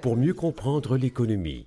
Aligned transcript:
Pour 0.00 0.16
mieux 0.16 0.34
comprendre 0.34 0.96
l'économie, 0.96 1.66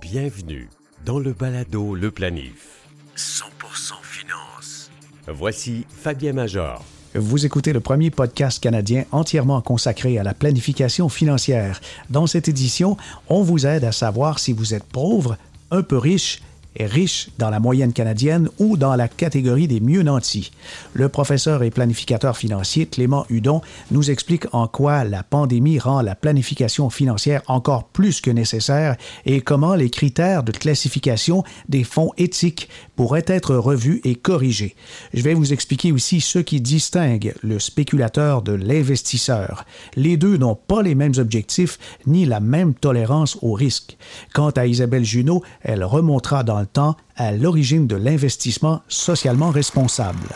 bienvenue 0.00 0.68
dans 1.04 1.18
le 1.18 1.32
balado 1.32 1.94
Le 1.94 2.10
Planif. 2.10 2.88
100% 3.16 3.94
finance. 4.02 4.90
Voici 5.26 5.86
Fabien 5.88 6.32
Major. 6.32 6.84
Vous 7.14 7.44
écoutez 7.44 7.72
le 7.72 7.80
premier 7.80 8.10
podcast 8.10 8.62
canadien 8.62 9.04
entièrement 9.12 9.60
consacré 9.60 10.18
à 10.18 10.22
la 10.22 10.32
planification 10.32 11.08
financière. 11.08 11.80
Dans 12.08 12.26
cette 12.26 12.48
édition, 12.48 12.96
on 13.28 13.42
vous 13.42 13.66
aide 13.66 13.84
à 13.84 13.92
savoir 13.92 14.38
si 14.38 14.52
vous 14.52 14.72
êtes 14.72 14.84
pauvre, 14.84 15.36
un 15.70 15.82
peu 15.82 15.98
riche 15.98 16.40
est 16.76 16.86
riche 16.86 17.30
dans 17.38 17.50
la 17.50 17.60
moyenne 17.60 17.92
canadienne 17.92 18.48
ou 18.58 18.76
dans 18.76 18.96
la 18.96 19.08
catégorie 19.08 19.68
des 19.68 19.80
mieux 19.80 20.02
nantis. 20.02 20.50
Le 20.94 21.08
professeur 21.08 21.62
et 21.62 21.70
planificateur 21.70 22.36
financier 22.36 22.86
Clément 22.86 23.26
Hudon 23.30 23.60
nous 23.90 24.10
explique 24.10 24.46
en 24.52 24.66
quoi 24.66 25.04
la 25.04 25.22
pandémie 25.22 25.78
rend 25.78 26.02
la 26.02 26.14
planification 26.14 26.90
financière 26.90 27.42
encore 27.46 27.84
plus 27.84 28.20
que 28.20 28.30
nécessaire 28.30 28.96
et 29.26 29.40
comment 29.40 29.74
les 29.74 29.90
critères 29.90 30.42
de 30.42 30.52
classification 30.52 31.44
des 31.68 31.84
fonds 31.84 32.12
éthiques 32.16 32.68
pourraient 32.96 33.24
être 33.26 33.54
revus 33.54 34.00
et 34.04 34.14
corrigés. 34.14 34.74
Je 35.14 35.22
vais 35.22 35.34
vous 35.34 35.52
expliquer 35.52 35.92
aussi 35.92 36.20
ce 36.20 36.38
qui 36.38 36.60
distingue 36.60 37.34
le 37.42 37.58
spéculateur 37.58 38.42
de 38.42 38.52
l'investisseur. 38.52 39.64
Les 39.96 40.16
deux 40.16 40.36
n'ont 40.36 40.54
pas 40.54 40.82
les 40.82 40.94
mêmes 40.94 41.14
objectifs 41.18 41.78
ni 42.06 42.24
la 42.24 42.40
même 42.40 42.74
tolérance 42.74 43.38
au 43.42 43.52
risque. 43.52 43.96
Quant 44.34 44.50
à 44.50 44.66
Isabelle 44.66 45.04
Junot, 45.04 45.42
elle 45.62 45.84
remontera 45.84 46.44
dans 46.44 46.61
temps 46.66 46.96
à 47.16 47.32
l'origine 47.32 47.86
de 47.86 47.96
l'investissement 47.96 48.82
socialement 48.88 49.50
responsable. 49.50 50.28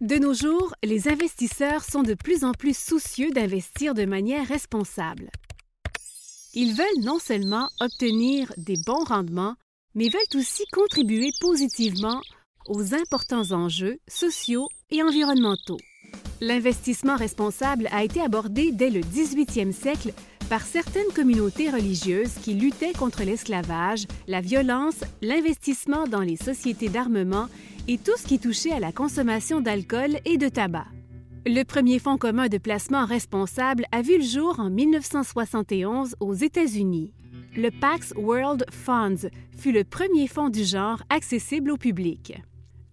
De 0.00 0.16
nos 0.16 0.32
jours, 0.32 0.74
les 0.82 1.08
investisseurs 1.08 1.84
sont 1.84 2.02
de 2.02 2.14
plus 2.14 2.42
en 2.42 2.52
plus 2.52 2.76
soucieux 2.76 3.30
d'investir 3.32 3.92
de 3.92 4.06
manière 4.06 4.48
responsable. 4.48 5.30
Ils 6.54 6.74
veulent 6.74 7.04
non 7.04 7.18
seulement 7.18 7.68
obtenir 7.80 8.52
des 8.56 8.76
bons 8.86 9.04
rendements, 9.04 9.56
mais 9.94 10.08
veulent 10.08 10.40
aussi 10.40 10.64
contribuer 10.72 11.30
positivement 11.40 12.20
aux 12.66 12.94
importants 12.94 13.52
enjeux 13.52 13.98
sociaux 14.08 14.68
et 14.90 15.02
environnementaux. 15.02 15.78
L'investissement 16.40 17.16
responsable 17.16 17.86
a 17.92 18.02
été 18.02 18.22
abordé 18.22 18.72
dès 18.72 18.88
le 18.88 19.00
18e 19.00 19.72
siècle 19.72 20.12
par 20.50 20.62
certaines 20.62 21.12
communautés 21.14 21.70
religieuses 21.70 22.34
qui 22.34 22.54
luttaient 22.54 22.92
contre 22.92 23.22
l'esclavage, 23.22 24.06
la 24.26 24.40
violence, 24.40 25.04
l'investissement 25.22 26.08
dans 26.08 26.22
les 26.22 26.34
sociétés 26.34 26.88
d'armement 26.88 27.46
et 27.86 27.98
tout 27.98 28.16
ce 28.18 28.26
qui 28.26 28.40
touchait 28.40 28.72
à 28.72 28.80
la 28.80 28.90
consommation 28.90 29.60
d'alcool 29.60 30.18
et 30.24 30.38
de 30.38 30.48
tabac. 30.48 30.86
Le 31.46 31.62
premier 31.62 32.00
fonds 32.00 32.18
commun 32.18 32.48
de 32.48 32.58
placement 32.58 33.06
responsable 33.06 33.86
a 33.92 34.02
vu 34.02 34.18
le 34.18 34.24
jour 34.24 34.58
en 34.58 34.70
1971 34.70 36.16
aux 36.18 36.34
États-Unis. 36.34 37.14
Le 37.56 37.70
Pax 37.70 38.12
World 38.16 38.66
Funds 38.72 39.28
fut 39.56 39.72
le 39.72 39.84
premier 39.84 40.26
fonds 40.26 40.50
du 40.50 40.64
genre 40.64 41.00
accessible 41.10 41.70
au 41.70 41.76
public. 41.76 42.34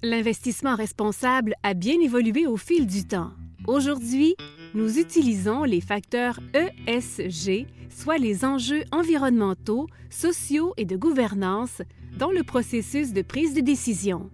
L'investissement 0.04 0.76
responsable 0.76 1.56
a 1.64 1.74
bien 1.74 2.00
évolué 2.02 2.46
au 2.46 2.56
fil 2.56 2.86
du 2.86 3.08
temps. 3.08 3.32
Aujourd'hui, 3.68 4.38
nous 4.76 4.98
utilisons 4.98 5.66
les 5.66 5.82
facteurs 5.82 6.40
ESG, 6.54 7.68
soit 7.90 8.18
les 8.18 8.46
enjeux 8.46 8.86
environnementaux, 8.94 9.88
sociaux 10.10 10.74
et 10.78 10.86
de 10.86 10.96
gouvernance, 10.96 11.82
dans 12.18 12.32
le 12.32 12.44
processus 12.44 13.12
de 13.12 13.22
prise 13.22 13.54
de 13.54 13.60
décision. 13.60 14.30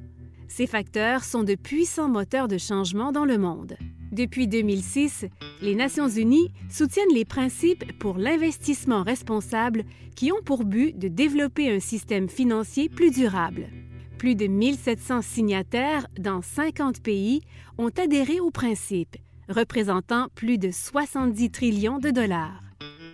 Ces 0.47 0.67
facteurs 0.67 1.23
sont 1.23 1.41
de 1.41 1.55
puissants 1.55 2.09
moteurs 2.09 2.47
de 2.47 2.59
changement 2.59 3.11
dans 3.11 3.25
le 3.25 3.39
monde. 3.39 3.75
Depuis 4.11 4.47
2006, 4.47 5.25
les 5.63 5.73
Nations 5.73 6.09
Unies 6.09 6.51
soutiennent 6.69 7.15
les 7.15 7.25
principes 7.25 7.97
pour 7.97 8.19
l'investissement 8.19 9.01
responsable 9.01 9.83
qui 10.15 10.31
ont 10.31 10.43
pour 10.45 10.63
but 10.63 10.95
de 10.95 11.07
développer 11.07 11.71
un 11.71 11.79
système 11.79 12.29
financier 12.29 12.87
plus 12.87 13.09
durable. 13.09 13.67
Plus 14.23 14.35
de 14.35 14.47
1700 14.47 15.21
signataires 15.21 16.07
dans 16.17 16.41
50 16.41 17.01
pays 17.01 17.41
ont 17.77 17.89
adhéré 17.89 18.39
aux 18.39 18.51
principes 18.51 19.17
représentant 19.49 20.29
plus 20.33 20.57
de 20.57 20.71
70 20.71 21.51
trillions 21.51 21.99
de 21.99 22.09
dollars. 22.09 22.61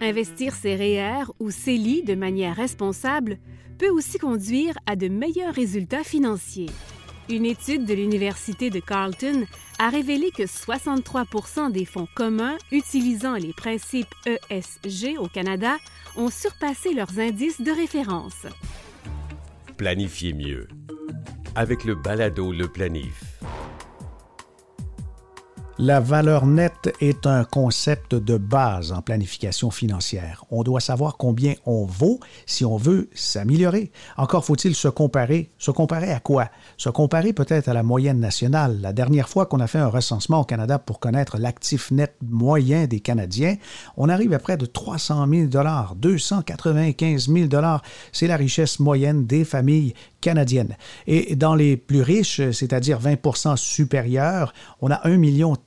Investir 0.02 0.54
ses 0.54 0.76
REER 0.76 1.24
ou 1.40 1.50
CELI 1.50 2.04
de 2.04 2.14
manière 2.14 2.56
responsable 2.56 3.40
peut 3.80 3.90
aussi 3.90 4.20
conduire 4.20 4.76
à 4.86 4.96
de 4.96 5.08
meilleurs 5.08 5.56
résultats 5.56 6.04
financiers. 6.04 6.70
Une 7.28 7.48
étude 7.48 7.86
de 7.86 7.96
l'Université 7.96 8.70
de 8.70 8.80
Carleton 8.80 9.48
a 9.80 9.90
révélé 9.90 10.30
que 10.30 10.44
63% 10.44 11.72
des 11.72 11.86
fonds 11.86 12.08
communs 12.14 12.60
utilisant 12.72 13.34
les 13.34 13.54
principes 13.54 14.14
ESG 14.28 15.18
au 15.18 15.28
Canada 15.28 15.78
ont 16.18 16.30
surpassé 16.30 16.94
leurs 16.94 17.18
indices 17.18 17.62
de 17.62 17.72
référence. 17.72 18.46
Planifiez 19.80 20.34
mieux 20.34 20.68
avec 21.56 21.86
le 21.86 21.96
balado 21.96 22.52
Le 22.52 22.68
Planif. 22.68 23.40
La 25.82 26.02
valeur 26.02 26.46
nette 26.46 26.94
est 27.00 27.26
un 27.26 27.46
concept 27.46 28.14
de 28.14 28.36
base 28.36 28.92
en 28.92 29.02
planification 29.02 29.72
financière. 29.72 30.44
On 30.52 30.64
doit 30.64 30.82
savoir 30.82 31.16
combien 31.16 31.54
on 31.66 31.86
vaut 31.86 32.20
si 32.46 32.66
on 32.66 32.76
veut 32.76 33.08
s'améliorer. 33.14 33.94
Encore 34.18 34.44
faut-il 34.44 34.76
se 34.76 34.90
comparer. 34.90 35.52
Se 35.58 35.72
comparer 35.72 36.12
à 36.12 36.20
quoi? 36.20 36.50
Se 36.76 36.90
comparer 36.90 37.32
peut-être 37.32 37.70
à 37.70 37.74
la 37.74 37.84
moyenne 37.84 38.20
nationale. 38.20 38.82
La 38.82 38.92
dernière 38.92 39.30
fois 39.30 39.46
qu'on 39.46 39.62
a 39.62 39.68
fait 39.68 39.80
un 39.80 39.88
recensement 39.88 40.42
au 40.42 40.44
Canada 40.44 40.80
pour 40.80 41.00
connaître 41.00 41.38
l'actif 41.38 41.92
net 41.92 42.14
moyen 42.22 42.86
des 42.86 43.00
Canadiens, 43.00 43.56
on 43.96 44.10
arrive 44.10 44.34
à 44.34 44.40
près 44.40 44.58
de 44.58 44.66
300 44.66 45.28
000 45.30 45.48
295 45.96 47.30
000 47.30 47.50
C'est 48.12 48.28
la 48.28 48.36
richesse 48.36 48.82
moyenne 48.82 49.26
des 49.26 49.46
familles 49.46 49.94
canadiennes. 50.20 50.76
Et 51.08 51.36
dans 51.36 51.56
les 51.56 51.78
plus 51.78 52.02
riches, 52.02 52.52
c'est-à-dire 52.52 53.00
20% 53.00 53.56
supérieurs, 53.56 54.54
on 54.82 54.92
a 54.92 55.08
1 55.08 55.18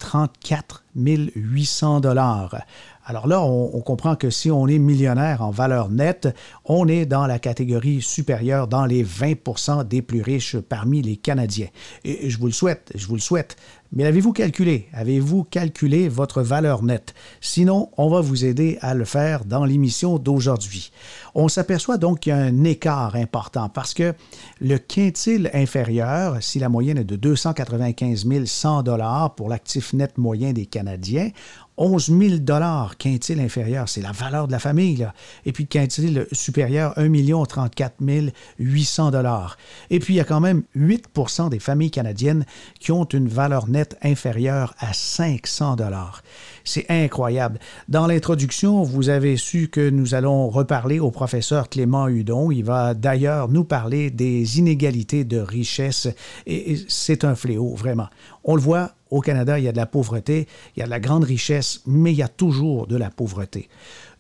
34 0.03 0.83
800 0.95 2.15
dollars. 2.15 2.63
Alors 3.13 3.27
là, 3.27 3.43
on, 3.43 3.83
comprend 3.83 4.17
que 4.17 4.31
si 4.31 4.51
on 4.51 4.67
est 4.69 4.79
millionnaire 4.79 5.43
en 5.43 5.51
valeur 5.51 5.91
nette, 5.91 6.35
on 6.65 6.89
est 6.89 7.05
dans 7.05 7.27
la 7.27 7.39
catégorie 7.39 8.01
supérieure, 8.01 8.69
dans 8.69 8.87
les 8.87 9.05
20% 9.05 9.87
des 9.87 10.01
plus 10.01 10.23
riches 10.23 10.57
parmi 10.57 11.03
les 11.03 11.17
Canadiens. 11.19 11.69
Je 12.07 12.39
vous 12.39 12.47
le 12.47 12.55
souhaite, 12.55 12.91
je 12.95 13.07
vous 13.07 13.17
le 13.17 13.21
souhaite. 13.21 13.59
Mais 13.95 14.07
avez-vous 14.07 14.33
calculé? 14.33 14.89
Avez-vous 14.95 15.45
calculé 15.45 16.09
votre 16.09 16.41
valeur 16.41 16.83
nette? 16.83 17.13
Sinon, 17.43 17.91
on 17.99 18.09
va 18.09 18.23
vous 18.23 18.47
aider 18.47 18.79
à 18.81 18.95
le 18.95 19.05
faire 19.05 19.45
dans 19.45 19.67
l'émission 19.67 20.19
d'aujourd'hui. 20.19 20.93
On 21.35 21.49
s'aperçoit 21.49 21.99
donc 21.99 22.21
qu'il 22.21 22.31
y 22.31 22.33
a 22.35 22.39
un 22.39 22.65
écart 22.65 23.17
important 23.17 23.69
parce 23.69 23.93
que 23.93 24.15
le 24.63 24.79
quintile 24.79 25.51
inférieur, 25.53 26.39
si 26.43 26.59
la 26.59 26.71
moyenne 26.71 26.97
est 26.97 27.05
de 27.05 27.17
295 27.17 28.47
100 28.47 28.83
dollars 28.83 29.35
pour 29.35 29.51
l'actif 29.51 29.93
net 29.93 30.17
moyen 30.17 30.55
des 30.55 30.65
Canadiens, 30.65 31.29
11 31.83 32.17
000 32.17 32.37
dollars 32.39 32.97
quintile 32.97 33.41
inférieur, 33.41 33.89
c'est 33.89 34.03
la 34.03 34.13
valeur 34.13 34.47
de 34.47 34.53
la 34.53 34.61
famille. 34.61 35.09
Et 35.45 35.51
puis 35.51 35.67
quintile 35.67 36.29
supérieur, 36.31 36.97
1 36.97 37.11
34 37.45 37.97
800 38.61 39.11
dollars. 39.11 39.57
Et 39.91 39.99
puis 39.99 40.15
il 40.15 40.19
y 40.19 40.21
a 40.21 40.25
quand 40.25 40.39
même 40.39 40.63
8% 40.77 41.51
des 41.51 41.59
familles 41.59 41.91
canadiennes 41.91 42.47
qui 42.79 42.93
ont 42.93 43.03
une 43.03 43.27
valeur 43.27 43.69
nette 43.69 43.97
inférieure 44.01 44.75
à 44.79 44.93
500 44.93 45.75
dollars. 45.75 46.23
C'est 46.63 46.87
incroyable. 46.89 47.59
Dans 47.89 48.07
l'introduction, 48.07 48.85
vous 48.85 49.09
avez 49.09 49.37
su 49.37 49.67
que 49.67 49.91
nous 49.91 50.15
allons 50.15 50.51
reparler 50.51 51.01
au 51.01 51.11
professeur 51.11 51.69
Clément 51.69 52.07
Hudon. 52.07 52.53
Il 52.53 52.65
va 52.65 52.95
d'ailleurs 52.95 53.49
nous 53.49 53.65
parler 53.65 54.13
des 54.13 54.61
inégalités 54.61 55.25
de 55.25 55.41
richesse 55.41 56.07
et 56.47 56.79
c'est 56.87 57.25
un 57.25 57.35
fléau, 57.35 57.75
vraiment. 57.75 58.07
On 58.45 58.55
le 58.55 58.63
voit, 58.63 58.93
au 59.13 59.21
Canada, 59.21 59.59
il 59.59 59.65
y 59.65 59.69
a 59.69 59.73
de 59.73 59.77
la 59.77 59.87
pauvreté, 59.87 60.49
il 60.75 60.81
y 60.81 60.83
a 60.83 60.87
de 60.87 60.91
la 60.91 61.01
grande 61.01 61.25
richesse, 61.25 61.83
mais 61.87 62.13
il 62.13 62.19
y 62.19 62.23
a 62.23 62.29
toujours 62.29 62.87
de 62.87 62.97
la 62.97 63.11
pauvreté. 63.11 63.69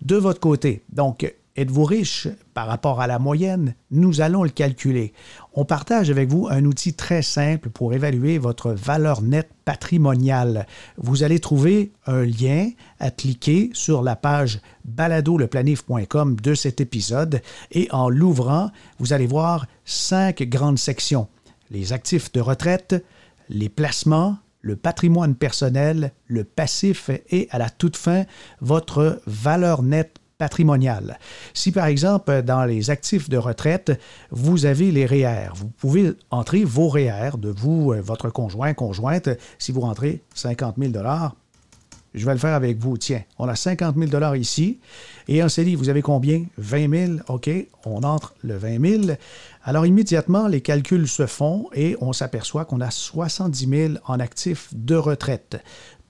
De 0.02 0.16
votre 0.16 0.40
côté, 0.40 0.82
donc, 0.92 1.32
Êtes-vous 1.54 1.84
riche 1.84 2.28
par 2.54 2.66
rapport 2.66 3.02
à 3.02 3.06
la 3.06 3.18
moyenne? 3.18 3.74
Nous 3.90 4.22
allons 4.22 4.42
le 4.42 4.48
calculer. 4.48 5.12
On 5.52 5.66
partage 5.66 6.08
avec 6.08 6.30
vous 6.30 6.48
un 6.50 6.64
outil 6.64 6.94
très 6.94 7.20
simple 7.20 7.68
pour 7.68 7.92
évaluer 7.92 8.38
votre 8.38 8.70
valeur 8.70 9.20
nette 9.20 9.50
patrimoniale. 9.66 10.66
Vous 10.96 11.24
allez 11.24 11.40
trouver 11.40 11.92
un 12.06 12.24
lien 12.24 12.70
à 13.00 13.10
cliquer 13.10 13.68
sur 13.74 14.00
la 14.00 14.16
page 14.16 14.60
baladoleplanif.com 14.86 16.36
de 16.36 16.54
cet 16.54 16.80
épisode 16.80 17.42
et 17.70 17.86
en 17.90 18.08
l'ouvrant, 18.08 18.70
vous 18.98 19.12
allez 19.12 19.26
voir 19.26 19.66
cinq 19.84 20.42
grandes 20.44 20.78
sections. 20.78 21.28
Les 21.70 21.92
actifs 21.92 22.32
de 22.32 22.40
retraite, 22.40 23.04
les 23.50 23.68
placements, 23.68 24.38
le 24.62 24.76
patrimoine 24.76 25.34
personnel, 25.34 26.12
le 26.26 26.44
passif 26.44 27.10
et 27.28 27.48
à 27.50 27.58
la 27.58 27.68
toute 27.68 27.96
fin, 27.96 28.24
votre 28.60 29.20
valeur 29.26 29.82
nette 29.82 30.18
patrimoniale. 30.38 31.18
Si 31.54 31.70
par 31.70 31.86
exemple, 31.86 32.42
dans 32.42 32.64
les 32.64 32.90
actifs 32.90 33.28
de 33.28 33.36
retraite, 33.36 33.92
vous 34.30 34.64
avez 34.66 34.90
les 34.90 35.06
REER, 35.06 35.50
vous 35.54 35.68
pouvez 35.68 36.14
entrer 36.30 36.64
vos 36.64 36.88
REER 36.88 37.32
de 37.38 37.50
vous, 37.50 37.92
euh, 37.92 38.00
votre 38.00 38.30
conjoint, 38.30 38.74
conjointe. 38.74 39.28
Si 39.58 39.70
vous 39.70 39.82
rentrez 39.82 40.22
50 40.34 40.76
000 40.78 40.92
Je 42.14 42.26
vais 42.26 42.32
le 42.32 42.38
faire 42.38 42.54
avec 42.54 42.78
vous. 42.78 42.98
Tiens, 42.98 43.22
on 43.38 43.48
a 43.48 43.56
50 43.56 43.96
000 43.96 44.34
ici. 44.34 44.80
Et 45.28 45.42
on 45.42 45.48
s'est 45.48 45.64
dit, 45.64 45.74
vous 45.74 45.88
avez 45.88 46.02
combien? 46.02 46.44
20 46.58 47.06
000. 47.06 47.18
OK, 47.28 47.50
on 47.84 48.02
entre 48.02 48.34
le 48.42 48.56
20 48.56 49.06
000. 49.06 49.16
Alors 49.64 49.86
immédiatement, 49.86 50.46
les 50.46 50.60
calculs 50.60 51.08
se 51.08 51.26
font 51.26 51.68
et 51.74 51.96
on 52.00 52.12
s'aperçoit 52.12 52.64
qu'on 52.64 52.80
a 52.80 52.90
70 52.90 53.68
000 53.68 53.94
en 54.06 54.20
actifs 54.20 54.68
de 54.72 54.96
retraite. 54.96 55.62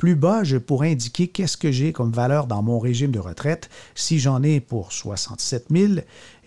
Plus 0.02 0.16
bas, 0.16 0.42
je 0.42 0.56
pourrais 0.56 0.90
indiquer 0.90 1.28
qu'est-ce 1.28 1.56
que 1.56 1.70
j'ai 1.70 1.92
comme 1.92 2.10
valeur 2.10 2.48
dans 2.48 2.60
mon 2.60 2.80
régime 2.80 3.12
de 3.12 3.20
retraite. 3.20 3.70
Si 3.94 4.18
j'en 4.18 4.42
ai 4.42 4.58
pour 4.58 4.90
67 4.90 5.66
000, 5.70 5.92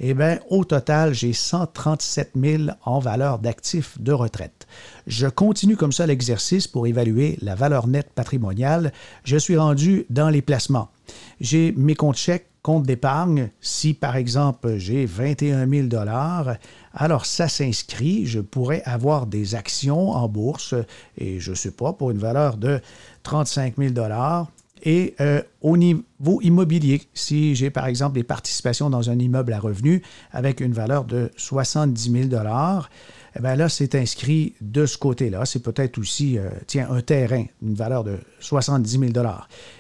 eh 0.02 0.14
bien, 0.14 0.40
au 0.50 0.66
total, 0.66 1.14
j'ai 1.14 1.32
137 1.32 2.32
000 2.36 2.64
en 2.84 3.00
valeur 3.00 3.40
d'actifs 3.40 3.98
de 4.02 4.12
retraite. 4.12 4.68
Je 5.08 5.28
continue 5.28 5.78
comme 5.78 5.94
ça 5.94 6.06
l'exercice 6.06 6.68
pour 6.68 6.86
évaluer 6.86 7.38
la 7.42 7.56
valeur 7.56 7.88
nette 7.88 8.10
patrimoniale. 8.14 8.92
Je 9.24 9.38
suis 9.38 9.56
rendu 9.56 10.06
dans 10.10 10.28
les 10.28 10.42
placements. 10.42 10.90
J'ai 11.40 11.72
mes 11.78 11.96
comptes 11.96 12.18
chèques 12.18 12.50
compte 12.66 12.88
d'épargne, 12.88 13.52
si 13.62 13.94
par 13.94 14.16
exemple 14.16 14.78
j'ai 14.78 15.06
21 15.06 15.70
000 15.70 15.88
alors 16.96 17.28
ça 17.28 17.48
s'inscrit, 17.48 18.26
je 18.26 18.40
pourrais 18.40 18.82
avoir 18.86 19.28
des 19.28 19.54
actions 19.54 20.10
en 20.10 20.28
bourse 20.28 20.74
et 21.16 21.40
je 21.40 21.52
ne 21.52 21.56
sais 21.56 21.70
pas, 21.70 21.94
pour 21.94 22.10
une 22.10 22.18
valeur 22.18 22.58
de 22.58 22.82
35 23.22 23.76
000 23.78 23.94
et 24.82 25.14
euh, 25.22 25.44
au 25.62 25.78
niveau 25.78 26.42
immobilier, 26.42 27.04
si 27.14 27.54
j'ai 27.54 27.70
par 27.70 27.86
exemple 27.86 28.16
des 28.16 28.24
participations 28.24 28.90
dans 28.90 29.12
un 29.12 29.20
immeuble 29.20 29.54
à 29.54 29.60
revenus 29.60 30.02
avec 30.32 30.60
une 30.60 30.74
valeur 30.74 31.06
de 31.06 31.30
70 31.38 32.30
000 32.30 32.44
eh 33.38 33.42
bien 33.42 33.56
là, 33.56 33.68
c'est 33.68 33.96
inscrit 33.96 34.54
de 34.62 34.86
ce 34.86 34.98
côté-là. 34.98 35.46
C'est 35.46 35.60
peut-être 35.60 35.98
aussi, 35.98 36.38
euh, 36.38 36.50
tiens, 36.68 36.88
un 36.90 37.02
terrain, 37.02 37.46
une 37.62 37.74
valeur 37.74 38.04
de 38.04 38.18
70 38.40 39.00
000 39.00 39.12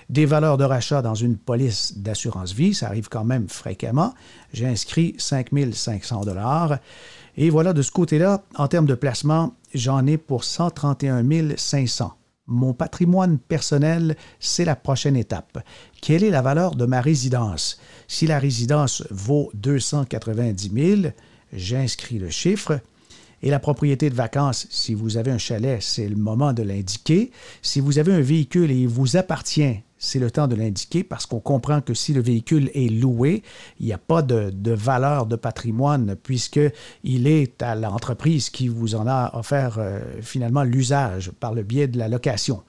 Des 0.09 0.25
valeurs 0.25 0.57
de 0.57 0.65
rachat 0.65 1.01
dans 1.01 1.15
une 1.15 1.37
police 1.37 1.97
d'assurance 1.97 2.53
vie, 2.53 2.73
ça 2.73 2.87
arrive 2.87 3.07
quand 3.07 3.23
même 3.23 3.47
fréquemment. 3.47 4.13
J'ai 4.53 4.67
inscrit 4.67 5.15
5 5.17 5.49
500 5.71 6.21
Et 7.37 7.49
voilà, 7.49 7.71
de 7.71 7.81
ce 7.81 7.91
côté-là, 7.91 8.43
en 8.55 8.67
termes 8.67 8.87
de 8.87 8.95
placement, 8.95 9.55
j'en 9.73 10.05
ai 10.05 10.17
pour 10.17 10.43
131 10.43 11.23
500 11.55 12.13
mon 12.47 12.73
patrimoine 12.73 13.39
personnel, 13.39 14.15
c'est 14.39 14.65
la 14.65 14.75
prochaine 14.75 15.15
étape. 15.15 15.57
Quelle 16.01 16.23
est 16.23 16.29
la 16.29 16.41
valeur 16.41 16.75
de 16.75 16.85
ma 16.85 17.01
résidence? 17.01 17.79
Si 18.07 18.27
la 18.27 18.37
résidence 18.37 19.03
vaut 19.09 19.49
290 19.55 20.71
000, 21.01 21.11
j'inscris 21.53 22.19
le 22.19 22.29
chiffre. 22.29 22.79
Et 23.45 23.51
la 23.51 23.59
propriété 23.59 24.09
de 24.09 24.15
vacances, 24.15 24.65
si 24.71 24.95
vous 24.95 25.17
avez 25.17 25.29
un 25.29 25.37
chalet, 25.37 25.77
c'est 25.79 26.09
le 26.09 26.15
moment 26.15 26.51
de 26.51 26.63
l'indiquer. 26.63 27.29
Si 27.61 27.79
vous 27.79 27.99
avez 27.99 28.11
un 28.11 28.19
véhicule 28.19 28.71
et 28.71 28.75
il 28.75 28.87
vous 28.87 29.17
appartient, 29.17 29.81
c'est 29.99 30.17
le 30.17 30.31
temps 30.31 30.47
de 30.47 30.55
l'indiquer 30.55 31.03
parce 31.03 31.27
qu'on 31.27 31.39
comprend 31.39 31.79
que 31.79 31.93
si 31.93 32.11
le 32.11 32.21
véhicule 32.21 32.71
est 32.73 32.91
loué, 32.91 33.43
il 33.79 33.85
n'y 33.85 33.93
a 33.93 33.99
pas 33.99 34.23
de, 34.23 34.51
valeur 34.71 35.27
de 35.27 35.35
patrimoine 35.35 36.15
puisqu'il 36.15 37.27
est 37.27 37.61
à 37.61 37.75
l'entreprise 37.75 38.49
qui 38.49 38.67
vous 38.67 38.95
en 38.95 39.05
a 39.05 39.37
offert 39.37 39.75
euh, 39.77 39.99
finalement 40.23 40.63
l'usage 40.63 41.29
par 41.39 41.53
le 41.53 41.61
biais 41.61 41.87
de 41.87 41.99
la 41.99 42.07
location 42.07 42.63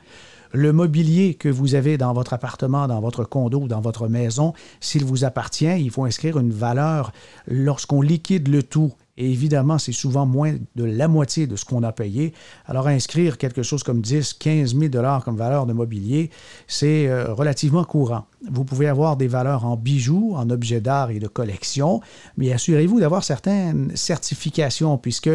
le 0.52 0.72
mobilier 0.72 1.34
que 1.34 1.48
vous 1.48 1.74
avez 1.74 1.98
dans 1.98 2.14
votre 2.14 2.32
appartement, 2.32 2.86
dans 2.86 3.00
votre 3.00 3.24
condo, 3.24 3.66
dans 3.66 3.80
votre 3.80 4.08
maison, 4.08 4.54
s'il 4.80 5.04
vous 5.04 5.24
appartient, 5.24 5.66
il 5.66 5.90
faut 5.90 6.04
inscrire 6.04 6.38
une 6.38 6.52
valeur 6.52 7.12
lorsqu'on 7.46 8.00
liquide 8.00 8.48
le 8.48 8.62
tout 8.62 8.92
et 9.18 9.30
évidemment, 9.30 9.78
c'est 9.78 9.92
souvent 9.92 10.26
moins 10.26 10.56
de 10.74 10.84
la 10.84 11.08
moitié 11.08 11.46
de 11.46 11.56
ce 11.56 11.64
qu'on 11.64 11.82
a 11.82 11.92
payé. 11.92 12.34
Alors, 12.66 12.86
inscrire 12.86 13.38
quelque 13.38 13.62
chose 13.62 13.82
comme 13.82 14.02
10, 14.02 14.34
15 14.34 14.74
000 14.74 14.88
dollars 14.88 15.24
comme 15.24 15.36
valeur 15.36 15.66
de 15.66 15.72
mobilier, 15.72 16.30
c'est 16.66 17.08
euh, 17.08 17.32
relativement 17.32 17.84
courant. 17.84 18.26
Vous 18.50 18.64
pouvez 18.64 18.88
avoir 18.88 19.16
des 19.16 19.26
valeurs 19.26 19.64
en 19.64 19.76
bijoux, 19.76 20.34
en 20.36 20.50
objets 20.50 20.80
d'art 20.80 21.10
et 21.10 21.18
de 21.18 21.28
collection, 21.28 22.00
mais 22.36 22.52
assurez-vous 22.52 23.00
d'avoir 23.00 23.24
certaines 23.24 23.96
certifications, 23.96 24.98
puisque 24.98 25.30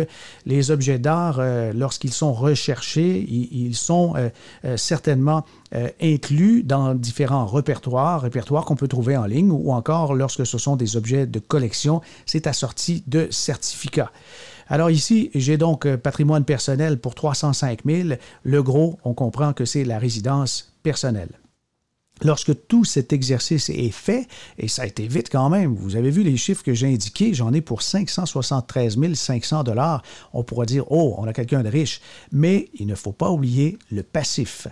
les 0.45 0.71
objets 0.71 0.99
d'art, 0.99 1.37
euh, 1.39 1.73
lorsqu'ils 1.73 2.13
sont 2.13 2.33
recherchés, 2.33 3.25
ils, 3.29 3.75
sont 3.75 4.13
euh, 4.15 4.77
certainement 4.77 5.43
inclus 6.01 6.63
dans 6.63 6.93
différents 6.93 7.45
répertoires, 7.45 8.21
répertoires 8.21 8.65
qu'on 8.65 8.75
peut 8.75 8.89
trouver 8.89 9.15
en 9.15 9.25
ligne, 9.25 9.51
ou 9.51 9.71
encore 9.71 10.13
lorsque 10.13 10.45
ce 10.45 10.57
sont 10.57 10.75
des 10.75 10.97
objets 10.97 11.25
de 11.25 11.39
collection, 11.39 12.01
c'est 12.25 12.45
assorti 12.45 13.03
de 13.07 13.27
certifications 13.31 14.11
alors 14.71 14.89
ici, 14.89 15.31
j'ai 15.35 15.57
donc 15.57 15.85
euh, 15.85 15.97
patrimoine 15.97 16.45
personnel 16.45 16.97
pour 16.97 17.13
305 17.13 17.81
000. 17.85 18.09
Le 18.43 18.63
gros, 18.63 18.97
on 19.03 19.13
comprend 19.13 19.51
que 19.51 19.65
c'est 19.65 19.83
la 19.83 19.99
résidence 19.99 20.73
personnelle. 20.81 21.40
Lorsque 22.23 22.67
tout 22.67 22.85
cet 22.85 23.13
exercice 23.13 23.69
est 23.69 23.91
fait, 23.91 24.27
et 24.57 24.67
ça 24.67 24.83
a 24.83 24.85
été 24.85 25.07
vite 25.07 25.29
quand 25.31 25.49
même, 25.49 25.73
vous 25.75 25.95
avez 25.95 26.11
vu 26.11 26.23
les 26.23 26.37
chiffres 26.37 26.63
que 26.63 26.73
j'ai 26.73 26.87
indiqués, 26.87 27.33
j'en 27.33 27.51
ai 27.53 27.61
pour 27.61 27.81
573 27.81 28.97
500 29.13 29.63
dollars. 29.63 30.03
On 30.33 30.43
pourra 30.43 30.65
dire, 30.65 30.85
oh, 30.89 31.15
on 31.17 31.25
a 31.27 31.33
quelqu'un 31.33 31.63
de 31.63 31.69
riche, 31.69 32.01
mais 32.31 32.69
il 32.75 32.87
ne 32.87 32.95
faut 32.95 33.11
pas 33.11 33.29
oublier 33.29 33.77
le 33.91 34.03
passif. 34.03 34.67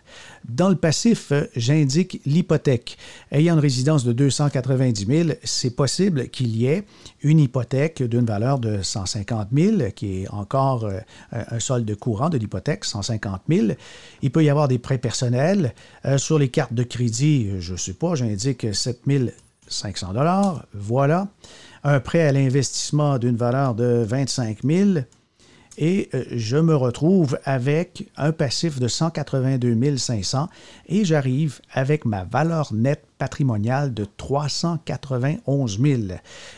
Dans 0.48 0.70
le 0.70 0.76
passif, 0.76 1.34
j'indique 1.56 2.22
l'hypothèque. 2.26 2.98
Ayant 3.32 3.56
une 3.56 3.60
résidence 3.60 4.04
de 4.04 4.14
290 4.14 5.06
000, 5.06 5.30
c'est 5.44 5.76
possible 5.76 6.30
qu'il 6.30 6.56
y 6.56 6.68
ait 6.68 6.84
une 7.22 7.40
hypothèque 7.40 8.04
d'une 8.04 8.26
valeur 8.26 8.60
de 8.60 8.82
150 8.82 9.50
000, 9.54 9.78
qui 9.96 10.22
est 10.22 10.30
encore 10.30 10.86
euh, 10.86 11.00
un 11.32 11.60
solde 11.60 11.94
courant 11.96 12.30
de 12.30 12.38
l'hypothèque, 12.38 12.86
150 12.86 13.42
000. 13.50 13.68
Il 14.22 14.32
peut 14.32 14.44
y 14.44 14.50
avoir 14.50 14.68
des 14.68 14.80
prêts 14.80 14.98
personnels. 14.98 15.74
Euh, 16.06 16.18
sur 16.18 16.40
les 16.40 16.50
cartes 16.50 16.74
de 16.74 16.84
crédit, 16.84 17.39
je 17.60 17.74
ne 17.74 17.78
sais 17.78 17.94
pas, 17.94 18.16
j'indique 18.16 18.74
7500 18.74 20.14
dollars. 20.14 20.66
Voilà. 20.74 21.28
Un 21.84 22.00
prêt 22.00 22.22
à 22.22 22.32
l'investissement 22.32 23.18
d'une 23.18 23.38
valeur 23.38 23.76
de 23.76 24.04
25 24.08 24.64
000 24.64 25.00
et 25.82 26.10
euh, 26.14 26.26
je 26.32 26.58
me 26.58 26.76
retrouve 26.76 27.40
avec 27.46 28.10
un 28.18 28.34
passif 28.34 28.80
de 28.80 28.90
182 28.90 29.98
500 29.98 30.50
et 30.88 31.06
j'arrive 31.06 31.62
avec 31.72 32.04
ma 32.04 32.26
valeur 32.26 32.74
nette 32.74 33.06
patrimoniale 33.18 33.94
de 33.94 34.06
391 34.18 35.80
000. 35.82 36.02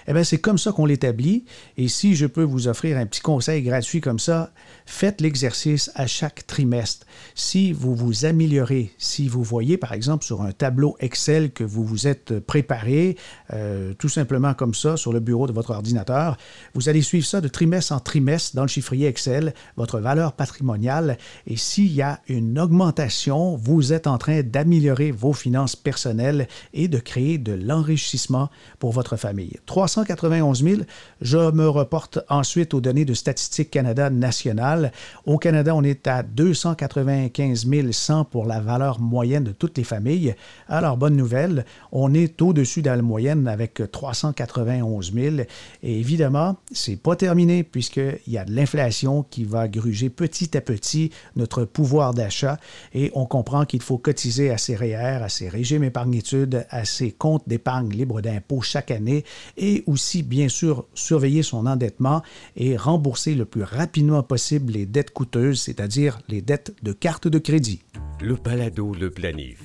Eh 0.07 0.13
bien, 0.13 0.23
c'est 0.23 0.39
comme 0.39 0.57
ça 0.57 0.71
qu'on 0.71 0.87
l'établit. 0.87 1.45
Et 1.77 1.87
si 1.87 2.15
je 2.15 2.25
peux 2.25 2.43
vous 2.43 2.67
offrir 2.67 2.97
un 2.97 3.05
petit 3.05 3.21
conseil 3.21 3.61
gratuit 3.61 4.01
comme 4.01 4.19
ça, 4.19 4.51
faites 4.91 5.21
l'exercice 5.21 5.89
à 5.95 6.05
chaque 6.05 6.45
trimestre. 6.45 7.05
Si 7.33 7.71
vous 7.71 7.95
vous 7.95 8.25
améliorez, 8.25 8.91
si 8.97 9.27
vous 9.27 9.43
voyez 9.43 9.77
par 9.77 9.93
exemple 9.93 10.25
sur 10.25 10.41
un 10.41 10.51
tableau 10.51 10.95
Excel 10.99 11.51
que 11.51 11.63
vous 11.63 11.85
vous 11.85 12.07
êtes 12.07 12.39
préparé, 12.39 13.17
euh, 13.53 13.93
tout 13.93 14.09
simplement 14.09 14.53
comme 14.53 14.73
ça 14.73 14.97
sur 14.97 15.13
le 15.13 15.19
bureau 15.19 15.47
de 15.47 15.53
votre 15.53 15.71
ordinateur, 15.71 16.37
vous 16.73 16.89
allez 16.89 17.01
suivre 17.01 17.25
ça 17.25 17.41
de 17.41 17.47
trimestre 17.47 17.93
en 17.93 17.99
trimestre 17.99 18.55
dans 18.55 18.63
le 18.63 18.67
chiffrier 18.67 19.07
Excel, 19.07 19.53
votre 19.77 19.99
valeur 19.99 20.33
patrimoniale. 20.33 21.17
Et 21.47 21.57
s'il 21.57 21.91
y 21.91 22.01
a 22.01 22.19
une 22.27 22.59
augmentation, 22.59 23.55
vous 23.55 23.93
êtes 23.93 24.07
en 24.07 24.17
train 24.17 24.41
d'améliorer 24.41 25.11
vos 25.11 25.33
finances 25.33 25.75
personnelles 25.75 26.47
et 26.73 26.87
de 26.87 26.99
créer 26.99 27.37
de 27.37 27.53
l'enrichissement 27.53 28.49
pour 28.79 28.91
votre 28.91 29.15
famille. 29.15 29.57
391 29.65 30.63
000, 30.63 30.81
je 31.21 31.51
me 31.51 31.67
reporte 31.67 32.19
ensuite 32.29 32.73
aux 32.73 32.81
données 32.81 33.05
de 33.05 33.13
Statistique 33.13 33.71
Canada 33.71 34.09
nationale. 34.09 34.80
Au 35.25 35.37
Canada, 35.37 35.75
on 35.75 35.83
est 35.83 36.07
à 36.07 36.23
295 36.23 37.67
100 37.91 38.25
pour 38.25 38.45
la 38.45 38.59
valeur 38.59 38.99
moyenne 38.99 39.43
de 39.43 39.51
toutes 39.51 39.77
les 39.77 39.83
familles. 39.83 40.35
Alors, 40.67 40.97
bonne 40.97 41.15
nouvelle, 41.15 41.65
on 41.91 42.13
est 42.13 42.41
au-dessus 42.41 42.81
de 42.81 42.89
la 42.89 43.01
moyenne 43.01 43.47
avec 43.47 43.81
391 43.91 45.13
000. 45.13 45.35
Et 45.83 45.99
évidemment, 45.99 46.57
c'est 46.71 46.95
pas 46.95 47.15
terminé 47.15 47.63
puisqu'il 47.63 48.19
y 48.27 48.37
a 48.37 48.45
de 48.45 48.53
l'inflation 48.53 49.23
qui 49.23 49.43
va 49.43 49.67
gruger 49.67 50.09
petit 50.09 50.55
à 50.57 50.61
petit 50.61 51.11
notre 51.35 51.65
pouvoir 51.65 52.13
d'achat 52.13 52.57
et 52.93 53.11
on 53.15 53.25
comprend 53.25 53.65
qu'il 53.65 53.81
faut 53.81 53.97
cotiser 53.97 54.51
à 54.51 54.57
ses 54.57 54.75
REER, 54.75 55.23
à 55.23 55.29
ses 55.29 55.49
régimes 55.49 55.83
épargnitudes 55.83 56.65
à 56.69 56.85
ses 56.85 57.11
comptes 57.11 57.47
d'épargne 57.47 57.89
libre 57.89 58.21
d'impôt 58.21 58.61
chaque 58.61 58.91
année 58.91 59.23
et 59.57 59.83
aussi, 59.87 60.23
bien 60.23 60.49
sûr, 60.49 60.85
surveiller 60.93 61.43
son 61.43 61.65
endettement 61.65 62.21
et 62.55 62.77
rembourser 62.77 63.35
le 63.35 63.45
plus 63.45 63.63
rapidement 63.63 64.23
possible 64.23 64.70
les 64.71 64.85
dettes 64.85 65.11
coûteuses, 65.11 65.61
c'est-à-dire 65.61 66.19
les 66.27 66.41
dettes 66.41 66.73
de 66.81 66.93
carte 66.93 67.27
de 67.27 67.39
crédit. 67.39 67.81
Le 68.21 68.35
Palado, 68.35 68.93
le 68.93 69.09
planif. 69.09 69.61